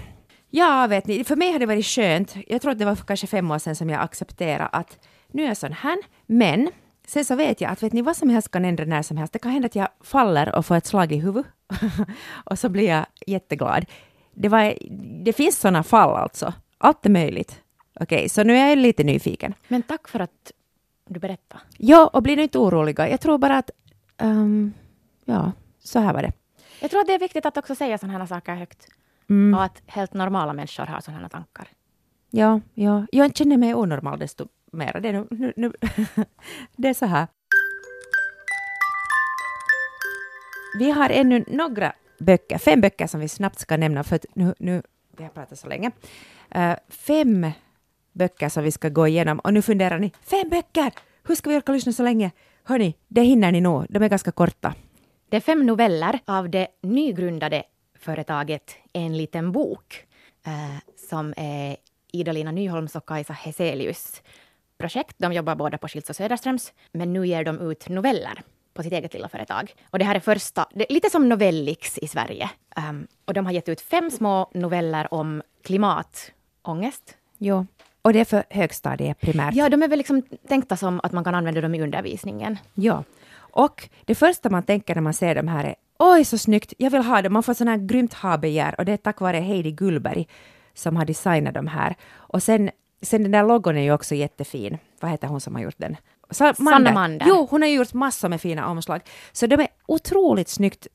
ja, 0.51 0.87
vet 0.87 1.07
ni, 1.07 1.24
för 1.24 1.37
mig 1.37 1.53
har 1.53 1.59
det 1.59 1.66
varit 1.66 1.87
skönt. 1.87 2.37
Jag 2.46 2.62
tror 2.62 2.72
att 2.72 2.79
det 2.79 2.85
var 2.85 2.96
kanske 2.96 3.27
fem 3.27 3.51
år 3.51 3.59
sedan 3.59 3.77
som 3.77 3.90
jag 3.90 4.03
accepterade 4.03 4.66
att 4.66 4.98
nu 5.33 5.42
är 5.42 5.46
jag 5.46 5.57
sån 5.57 5.72
här, 5.72 5.98
men 6.27 6.70
sen 7.09 7.25
så 7.25 7.37
vet 7.37 7.61
jag 7.61 7.71
att 7.71 7.83
vet 7.83 7.92
ni 7.92 8.03
vad 8.03 8.16
som 8.16 8.29
helst 8.29 8.51
kan 8.51 8.64
ändra 8.64 8.85
när 8.85 9.03
som 9.03 9.16
helst. 9.16 9.33
Det 9.33 9.38
kan 9.38 9.53
hända 9.53 9.66
att 9.66 9.75
jag 9.75 9.88
faller 10.01 10.55
och 10.55 10.66
får 10.66 10.77
ett 10.77 10.87
slag 10.87 11.12
i 11.12 11.16
huvudet 11.16 11.53
och 12.44 12.59
så 12.59 12.68
blir 12.68 12.88
jag 12.88 13.07
jätteglad. 13.27 13.85
Det, 14.35 14.49
var, 14.49 14.75
det 15.25 15.33
finns 15.33 15.59
såna 15.59 15.83
fall 15.83 16.16
alltså. 16.16 16.53
Allt 16.79 17.07
är 17.07 17.11
möjligt. 17.11 17.62
Okej, 18.01 18.16
okay, 18.16 18.29
så 18.29 18.42
nu 18.42 18.57
är 18.57 18.68
jag 18.68 18.79
lite 18.79 19.05
nyfiken. 19.05 19.55
Men 19.68 19.83
tack 19.83 20.09
för 20.09 20.21
att 20.21 20.53
du 21.09 21.21
berättade. 21.21 21.62
Ja, 21.77 22.07
och 22.07 22.23
bli 22.23 22.37
nu 22.37 22.42
inte 22.42 22.59
oroliga. 22.59 23.09
Jag 23.09 23.21
tror 23.21 23.38
bara 23.38 23.59
att... 23.59 23.71
Um, 24.23 24.73
ja, 25.25 25.53
så 25.79 25.99
här 25.99 26.12
var 26.12 26.23
det. 26.23 26.33
Jag 26.81 26.90
tror 26.90 27.01
att 27.01 27.07
det 27.07 27.14
är 27.14 27.18
viktigt 27.18 27.47
att 27.47 27.57
också 27.57 27.75
säga 27.75 27.99
sådana 27.99 28.18
här 28.18 28.27
saker 28.27 28.55
högt. 28.55 28.88
Mm. 29.31 29.55
Och 29.55 29.64
att 29.64 29.83
helt 29.87 30.14
normala 30.14 30.53
människor 30.53 30.87
har 30.87 31.01
sådana 31.01 31.29
tankar. 31.29 31.68
Ja, 32.31 32.61
ja. 32.75 33.07
Jag 33.12 33.37
känner 33.37 33.57
mig 33.57 33.75
onormal 33.75 34.18
desto 34.18 34.49
Mera. 34.73 35.01
Det 35.01 35.09
är, 35.09 35.13
nu, 35.13 35.27
nu, 35.31 35.53
nu 35.57 35.73
det 36.77 36.89
är 36.89 36.95
så 36.95 37.07
här. 37.07 37.27
Vi 40.79 40.91
har 40.91 41.11
ännu 41.11 41.45
några 41.47 41.93
böcker, 42.19 42.59
fem 42.59 42.81
böcker 42.81 43.07
som 43.07 43.21
vi 43.21 43.29
snabbt 43.29 43.59
ska 43.59 43.77
nämna, 43.77 44.05
för 44.05 44.17
att 44.17 44.27
nu, 44.35 44.55
nu 44.59 44.83
vi 45.17 45.23
har 45.23 45.31
pratat 45.31 45.59
så 45.59 45.69
länge. 45.69 45.91
Uh, 46.57 46.75
fem 46.89 47.51
böcker 48.13 48.49
som 48.49 48.65
vi 48.65 48.71
ska 48.71 48.89
gå 48.89 49.07
igenom. 49.07 49.39
Och 49.39 49.55
nu 49.55 49.63
funderar 49.63 49.99
ni, 49.99 50.13
fem 50.23 50.49
böcker! 50.49 50.93
Hur 51.25 51.35
ska 51.35 51.51
vi 51.51 51.57
orka 51.57 51.73
lyssna 51.73 51.93
så 51.93 52.03
länge? 52.03 52.31
Hörni, 52.65 52.95
det 53.09 53.23
hinner 53.23 53.53
ni 53.53 53.61
nog. 53.61 53.87
De 53.89 54.03
är 54.03 54.09
ganska 54.09 54.33
korta. 54.33 54.75
Det 55.29 55.37
är 55.37 55.41
fem 55.41 55.67
noveller 55.67 56.21
av 56.25 56.51
det 56.51 56.69
nygrundade 56.83 57.63
företaget 57.99 58.77
En 58.93 59.17
liten 59.17 59.53
bok, 59.53 60.05
uh, 60.47 60.79
som 61.09 61.35
är 61.37 61.77
Ida-Lina 62.13 62.51
Nyholms 62.51 62.97
och 62.97 63.07
Kajsa 63.07 63.33
Heselius 63.33 64.23
projekt. 64.79 65.17
De 65.19 65.33
jobbar 65.33 65.55
båda 65.55 65.79
på 65.79 65.88
Schilds 65.88 66.11
och 66.11 66.17
Söderströms, 66.17 66.73
men 66.93 67.12
nu 67.12 67.27
ger 67.27 67.45
de 67.45 67.71
ut 67.71 67.88
noveller 67.88 68.43
på 68.75 68.83
sitt 68.83 68.93
eget 68.93 69.14
lilla 69.14 69.29
företag. 69.29 69.75
Och 69.91 69.99
det 69.99 70.05
här 70.05 70.14
är 70.14 70.21
första, 70.21 70.67
det 70.75 70.91
är 70.91 70.95
lite 70.95 71.11
som 71.11 71.29
Novellix 71.29 71.99
i 71.99 72.09
Sverige. 72.09 72.51
Um, 72.77 73.07
och 73.25 73.35
de 73.35 73.47
har 73.47 73.53
gett 73.53 73.69
ut 73.69 73.81
fem 73.81 74.11
små 74.11 74.51
noveller 74.55 75.14
om 75.14 75.43
klimatångest. 75.64 77.17
Jo. 77.38 77.67
Och 78.03 78.12
det 78.12 78.21
är 78.21 78.25
för 78.25 78.45
högstadiet 78.51 79.21
primärt? 79.21 79.55
Ja, 79.55 79.69
de 79.69 79.83
är 79.83 79.88
väl 79.88 79.99
liksom 79.99 80.23
tänkta 80.49 80.77
som 80.77 81.01
att 81.03 81.12
man 81.12 81.25
kan 81.25 81.35
använda 81.35 81.61
dem 81.61 81.75
i 81.75 81.83
undervisningen. 81.83 82.57
Ja. 82.75 83.05
Och 83.38 83.88
det 84.05 84.14
första 84.14 84.51
man 84.51 84.62
tänker 84.62 84.95
när 84.95 85.03
man 85.03 85.14
ser 85.14 85.35
de 85.35 85.49
här 85.49 85.64
är 85.64 85.75
oj 85.99 86.25
så 86.25 86.38
snyggt, 86.38 86.73
jag 86.79 86.91
vill 86.91 87.03
ha 87.03 87.23
det. 87.23 87.29
Man 87.29 87.43
får 87.43 87.55
sån 87.55 87.69
här 87.69 87.77
grymt 87.77 88.14
ha-begär 88.14 88.75
och 88.79 88.85
det 88.85 88.93
är 88.93 88.97
tack 88.97 89.21
vare 89.21 89.37
Heidi 89.37 89.73
Gullberg 89.73 90.29
som 90.75 90.97
har 90.97 91.05
designat 91.05 91.55
de 91.55 91.67
här. 91.67 91.97
Och 92.11 92.43
sen, 92.43 92.71
sen 93.03 93.23
den 93.23 93.33
där 93.33 93.45
logon 93.45 93.77
är 93.77 93.83
ju 93.83 93.93
också 93.93 94.15
jättefin. 94.15 94.79
Vad 95.01 95.11
heter 95.11 95.29
hon 95.29 95.41
som 95.41 95.55
har 95.55 95.63
gjort 95.63 95.79
den? 95.79 95.97
Sanna 96.31 96.93
Mander. 96.93 97.27
Jo, 97.29 97.47
hon 97.51 97.63
har 97.63 97.69
gjort 97.69 97.93
massor 97.93 98.29
med 98.29 98.41
fina 98.41 98.69
omslag. 98.69 99.01
Så 99.33 99.47
de 99.47 99.61
är 99.61 99.69
otroligt 99.87 100.49
snyggt 100.49 100.87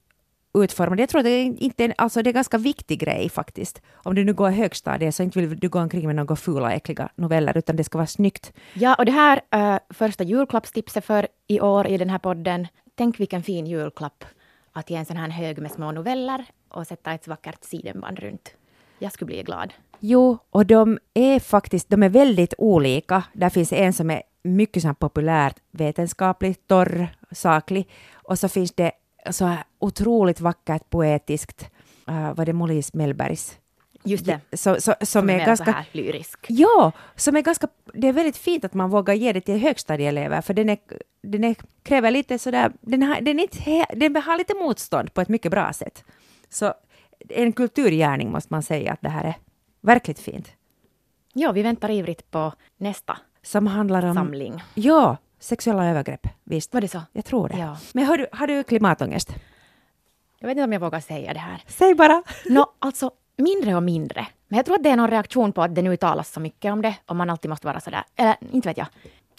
utformade. 0.54 1.02
Jag 1.02 1.10
tror 1.10 1.20
att 1.20 1.26
det 1.26 1.30
är, 1.30 1.64
inte, 1.64 1.94
alltså 1.98 2.22
det 2.22 2.28
är 2.28 2.32
en 2.32 2.36
ganska 2.36 2.58
viktig 2.58 3.00
grej 3.00 3.30
faktiskt. 3.30 3.82
Om 3.94 4.16
du 4.16 4.24
nu 4.24 4.34
går 4.34 4.50
högstadiet 4.50 5.16
så 5.16 5.24
inte 5.24 5.40
vill 5.40 5.60
du 5.60 5.70
gå 5.70 5.80
omkring 5.80 6.08
med 6.08 6.16
några 6.16 6.36
fula, 6.36 6.74
äckliga 6.74 7.10
noveller, 7.16 7.58
utan 7.58 7.76
det 7.76 7.84
ska 7.84 7.98
vara 7.98 8.08
snyggt. 8.08 8.54
Ja, 8.74 8.96
och 8.96 9.06
det 9.06 9.12
här 9.12 9.42
uh, 9.56 9.80
första 9.90 10.24
julklappstipset 10.24 11.06
för 11.06 11.28
i 11.48 11.62
år 11.62 11.88
i 11.88 11.98
den 11.98 12.10
här 12.10 12.20
podden. 12.20 12.68
Tänk 12.96 13.20
vilken 13.20 13.44
fin 13.44 13.68
julklapp 13.68 14.26
att 14.72 14.90
ge 14.90 14.98
en 14.98 15.06
sån 15.06 15.18
här 15.18 15.30
hög 15.30 15.62
med 15.62 15.72
små 15.72 15.92
noveller 15.92 16.46
och 16.70 16.88
sätta 16.88 17.14
ett 17.14 17.28
vackert 17.28 17.64
sidenband 17.64 18.20
runt. 18.20 18.56
Jag 19.00 19.12
skulle 19.12 19.26
bli 19.26 19.44
glad. 19.44 19.74
Jo, 20.06 20.38
och 20.50 20.66
de 20.66 21.00
är 21.14 21.40
faktiskt 21.40 21.90
de 21.90 22.04
är 22.04 22.10
väldigt 22.10 22.54
olika. 22.58 23.24
Där 23.34 23.50
finns 23.50 23.74
en 23.74 23.94
som 23.94 24.10
är 24.10 24.22
mycket 24.44 24.84
så 24.84 24.94
populärt 24.94 25.56
vetenskapligt, 25.72 26.68
torr, 26.68 27.08
saklig. 27.32 27.90
Och 28.14 28.40
så 28.40 28.50
finns 28.50 28.72
det 28.72 28.92
så 29.32 29.46
här 29.46 29.64
otroligt 29.80 30.42
vackert 30.42 30.90
poetiskt, 30.90 31.70
uh, 32.10 32.34
var 32.34 32.46
det 32.46 32.54
Molly 32.54 32.84
Mellbergs? 32.94 33.58
Just 34.04 34.26
det. 34.26 34.40
Så, 34.54 34.76
så, 34.76 34.82
som, 34.82 35.06
som 35.06 35.30
är, 35.30 35.40
är 35.40 35.46
ganska... 35.46 35.72
här 35.72 35.86
lyrisk. 35.92 36.46
Ja, 36.48 36.92
som 37.16 37.36
är 37.36 37.42
ganska... 37.42 37.68
Det 37.94 38.08
är 38.08 38.14
väldigt 38.14 38.38
fint 38.38 38.66
att 38.66 38.74
man 38.74 38.90
vågar 38.90 39.14
ge 39.14 39.34
det 39.34 39.42
till 39.42 39.58
högstadieelever, 39.58 40.42
för 40.42 40.54
den, 40.54 40.70
är, 40.70 40.78
den 41.22 41.44
är, 41.44 41.56
kräver 41.84 42.12
lite 42.12 42.40
sådär... 42.40 42.72
Den 42.82 43.04
har, 43.04 43.22
den, 43.22 43.40
inte, 43.40 43.86
den 43.96 44.16
har 44.16 44.38
lite 44.38 44.54
motstånd 44.54 45.14
på 45.14 45.22
ett 45.22 45.30
mycket 45.30 45.52
bra 45.52 45.74
sätt. 45.74 46.04
Så 46.50 46.74
en 47.30 47.54
kulturgärning 47.54 48.32
måste 48.32 48.54
man 48.54 48.64
säga 48.64 48.94
att 48.94 49.02
det 49.02 49.10
här 49.10 49.24
är 49.24 49.36
verkligt 49.84 50.20
fint. 50.20 50.52
Ja, 51.34 51.52
vi 51.52 51.62
väntar 51.62 51.92
ivrigt 51.92 52.32
på 52.32 52.54
nästa 52.78 53.18
Som 53.42 53.68
handlar 53.68 54.06
om... 54.06 54.14
samling. 54.14 54.64
Ja, 54.74 55.18
sexuella 55.40 55.90
övergrepp. 55.90 56.28
Visst. 56.44 56.74
Var 56.74 56.82
det 56.82 56.88
så? 56.88 57.02
Jag 57.12 57.26
tror 57.26 57.50
det. 57.50 57.58
Ja. 57.58 57.78
Men 57.94 58.18
du, 58.18 58.28
har 58.32 58.48
du 58.48 58.64
klimatångest? 58.64 59.36
Jag 60.40 60.48
vet 60.48 60.52
inte 60.52 60.64
om 60.64 60.74
jag 60.74 60.80
vågar 60.80 61.00
säga 61.00 61.34
det 61.34 61.40
här. 61.40 61.64
Säg 61.68 61.96
bara. 61.96 62.24
Nå, 62.46 62.66
alltså 62.80 63.12
mindre 63.38 63.76
och 63.76 63.84
mindre. 63.84 64.28
Men 64.48 64.58
jag 64.58 64.66
tror 64.66 64.76
att 64.76 64.84
det 64.84 64.90
är 64.90 64.96
någon 64.96 65.10
reaktion 65.10 65.54
på 65.54 65.62
att 65.62 65.76
det 65.76 65.82
nu 65.82 65.98
talas 65.98 66.32
så 66.32 66.40
mycket 66.40 66.72
om 66.74 66.82
det 66.82 66.96
och 67.06 67.16
man 67.16 67.30
alltid 67.30 67.50
måste 67.50 67.68
vara 67.68 67.80
sådär. 67.80 68.04
Eller 68.16 68.36
inte 68.52 68.70
vet 68.70 68.78
jag. 68.78 68.88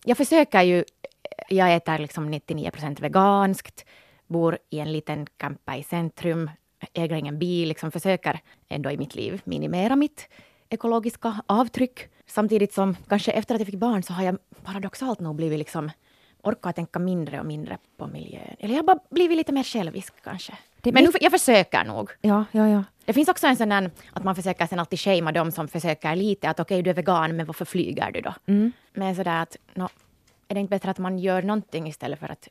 Jag 0.04 0.16
försöker 0.16 0.62
ju. 0.62 0.84
Jag 1.48 1.74
äter 1.74 1.98
liksom 1.98 2.30
99 2.30 2.70
procent 2.70 3.00
veganskt, 3.00 3.84
bor 4.26 4.58
i 4.70 4.78
en 4.78 4.92
liten 4.92 5.26
campa 5.36 5.76
i 5.76 5.82
centrum, 5.82 6.50
äger 6.92 7.16
ingen 7.16 7.38
bil, 7.38 7.68
liksom 7.68 7.90
försöker 7.90 8.40
ändå 8.68 8.90
i 8.90 8.96
mitt 8.96 9.14
liv 9.14 9.40
minimera 9.44 9.96
mitt 9.96 10.28
ekologiska 10.68 11.40
avtryck. 11.46 12.08
Samtidigt 12.26 12.72
som 12.72 12.96
kanske 13.08 13.32
efter 13.32 13.54
att 13.54 13.60
jag 13.60 13.66
fick 13.66 13.78
barn 13.78 14.02
så 14.02 14.12
har 14.12 14.24
jag 14.24 14.38
paradoxalt 14.64 15.20
nog 15.20 15.36
blivit 15.36 15.58
liksom 15.58 15.90
orkar 16.42 16.72
tänka 16.72 16.98
mindre 16.98 17.40
och 17.40 17.46
mindre 17.46 17.78
på 17.96 18.06
miljön. 18.06 18.56
Eller 18.58 18.74
jag 18.74 18.78
har 18.82 18.86
bara 18.86 18.98
blivit 19.10 19.36
lite 19.36 19.52
mer 19.52 19.62
självisk 19.62 20.14
kanske. 20.24 20.52
Det- 20.80 20.92
Men 20.92 21.04
nu, 21.04 21.10
jag 21.20 21.32
försöker 21.32 21.84
nog. 21.84 22.10
Ja, 22.20 22.44
ja, 22.52 22.68
ja. 22.68 22.84
Det 23.04 23.12
finns 23.12 23.28
också 23.28 23.46
en 23.46 23.56
sån 23.56 23.68
där 23.68 23.90
att 24.12 24.24
man 24.24 24.34
försöker 24.34 24.66
sen 24.66 24.78
alltid 24.78 25.00
shamea 25.00 25.32
dem 25.32 25.52
som 25.52 25.68
försöker 25.68 26.16
lite. 26.16 26.48
Att 26.48 26.60
okej, 26.60 26.82
du 26.82 26.90
är 26.90 26.94
vegan, 26.94 27.36
men 27.36 27.46
varför 27.46 27.64
flyger 27.64 28.12
du 28.12 28.20
då? 28.20 28.34
Mm. 28.46 28.72
Men 28.94 29.16
sådär 29.16 29.42
att, 29.42 29.56
nå, 29.74 29.88
är 30.48 30.54
det 30.54 30.60
inte 30.60 30.70
bättre 30.70 30.90
att 30.90 30.98
man 30.98 31.18
gör 31.18 31.42
någonting 31.42 31.86
istället 31.88 32.18
för 32.20 32.28
att 32.28 32.48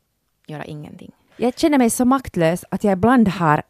göra 0.48 0.66
ingenting? 0.66 1.12
Jag 1.38 1.60
känner 1.60 1.78
mig 1.78 1.90
så 1.90 2.06
maktlös 2.06 2.66
att 2.72 2.84
jag 2.84 2.94
ibland 2.94 3.28
har, 3.28 3.64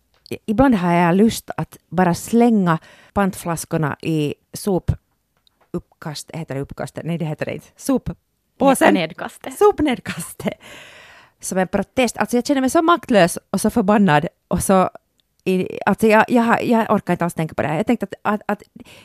ibland 0.45 0.75
har 0.75 0.93
jag 0.93 1.15
lust 1.15 1.49
att 1.57 1.77
bara 1.89 2.13
slänga 2.13 2.79
pantflaskorna 3.13 3.97
i 4.01 4.33
sopuppkast, 4.53 6.31
heter 6.33 6.55
det 6.55 6.61
uppkastet? 6.61 7.05
Nej, 7.05 7.17
det 7.17 7.25
heter 7.25 7.45
det 7.45 7.53
inte. 7.53 7.67
Soppåsen. 7.75 8.93
Nedkastet. 8.93 9.57
Sopnedkastet. 9.57 10.53
Som 11.39 11.57
en 11.57 11.67
protest. 11.67 12.17
Alltså 12.17 12.37
jag 12.37 12.45
känner 12.45 12.61
mig 12.61 12.69
så 12.69 12.81
maktlös 12.81 13.37
och 13.49 13.61
så 13.61 13.69
förbannad 13.69 14.27
och 14.47 14.63
så 14.63 14.89
i, 15.45 15.79
alltså 15.85 16.07
jag, 16.07 16.25
jag, 16.27 16.65
jag 16.65 16.91
orkar 16.91 17.13
inte 17.13 17.23
alls 17.23 17.33
tänka 17.33 17.55
på 17.55 17.61
det 17.61 17.67
här. 17.67 17.77
Jag 17.77 17.87
tänkte 17.87 18.05
att, 18.05 18.13
att, 18.21 18.41
att 18.45 18.63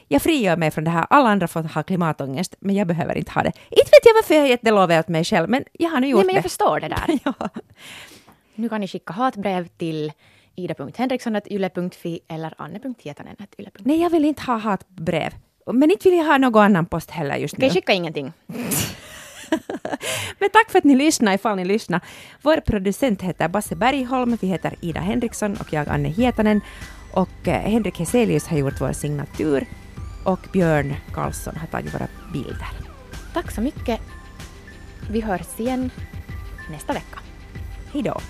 jag 0.09 0.23
frigör 0.23 0.57
mig 0.57 0.71
från 0.71 0.85
det 0.85 0.91
här. 0.91 1.07
Alla 1.11 1.29
andra 1.29 1.49
får 1.49 1.63
ha 1.63 1.83
klimatångest, 1.83 2.55
men 2.61 2.77
jag 2.77 2.87
behöver 2.87 3.19
inte 3.19 3.33
ha 3.33 3.43
det. 3.43 3.53
Inte 3.71 3.91
vet 3.93 4.05
jag 4.05 4.15
varför 4.15 4.35
jag 4.35 4.41
har 4.41 4.49
gett 4.49 4.63
det 4.63 4.71
lovet 4.71 5.01
åt 5.01 5.09
mig 5.09 5.25
själv, 5.25 5.49
men 5.49 5.65
jag 5.73 5.91
har 5.91 6.01
nu 6.01 6.09
gjort 6.09 6.19
Nej, 6.19 6.27
men 6.27 6.35
jag 6.35 6.45
det. 6.45 6.49
förstår 6.49 6.81
det 6.81 6.89
där. 6.89 7.19
ja. 7.25 7.49
Nu 8.55 8.69
kan 8.69 8.81
ni 8.81 8.89
skicka 8.89 9.13
hatbrev 9.13 9.69
till 9.69 10.13
ida.henriksson.yle.fi 10.59 12.21
eller 12.29 12.55
anne.hietanen.yle.fi. 12.59 13.83
Nej, 13.85 14.01
jag 14.01 14.11
vill 14.11 14.25
inte 14.25 14.43
ha 14.43 14.57
hatbrev. 14.57 15.33
Men 15.73 15.91
inte 15.91 16.09
vill 16.09 16.19
jag 16.19 16.25
ha 16.25 16.39
någon 16.39 16.63
annan 16.63 16.87
post 16.87 17.11
heller 17.11 17.37
just 17.37 17.59
nu. 17.59 17.67
Okej, 17.67 17.75
skicka 17.75 17.93
ingenting. 17.93 18.33
Men 20.39 20.51
tack 20.53 20.71
för 20.71 20.79
att 20.79 20.85
ni 20.85 20.97
lyssnade, 20.97 21.35
ifall 21.35 21.57
ni 21.57 21.65
lyssnade. 21.65 22.05
Vår 22.43 22.61
producent 22.61 23.23
heter 23.23 23.49
Basse 23.49 23.77
Bergholm, 23.77 24.39
vi 24.41 24.47
heter 24.47 24.75
Ida 24.81 25.01
Henriksson 25.01 25.57
och 25.61 25.73
jag 25.73 25.89
Anne 25.89 26.09
Hietanen. 26.09 26.61
Och 27.13 27.49
eh, 27.49 27.71
Henrik 27.71 27.99
Heselius 27.99 28.47
har 28.47 28.59
gjort 28.59 28.81
vår 28.81 28.93
signatur 28.93 29.67
och 30.25 30.41
Björn 30.53 30.95
Karlsson 31.13 31.57
har 31.57 31.67
tagit 31.67 31.95
våra 31.95 32.09
bilder. 32.33 32.69
Tack 33.35 33.51
så 33.51 33.61
mycket. 33.61 34.01
Vi 35.11 35.21
hörs 35.21 35.61
igen 35.61 35.91
nästa 36.71 36.93
vecka. 36.93 37.19
Hej 37.93 38.03
då! 38.03 38.21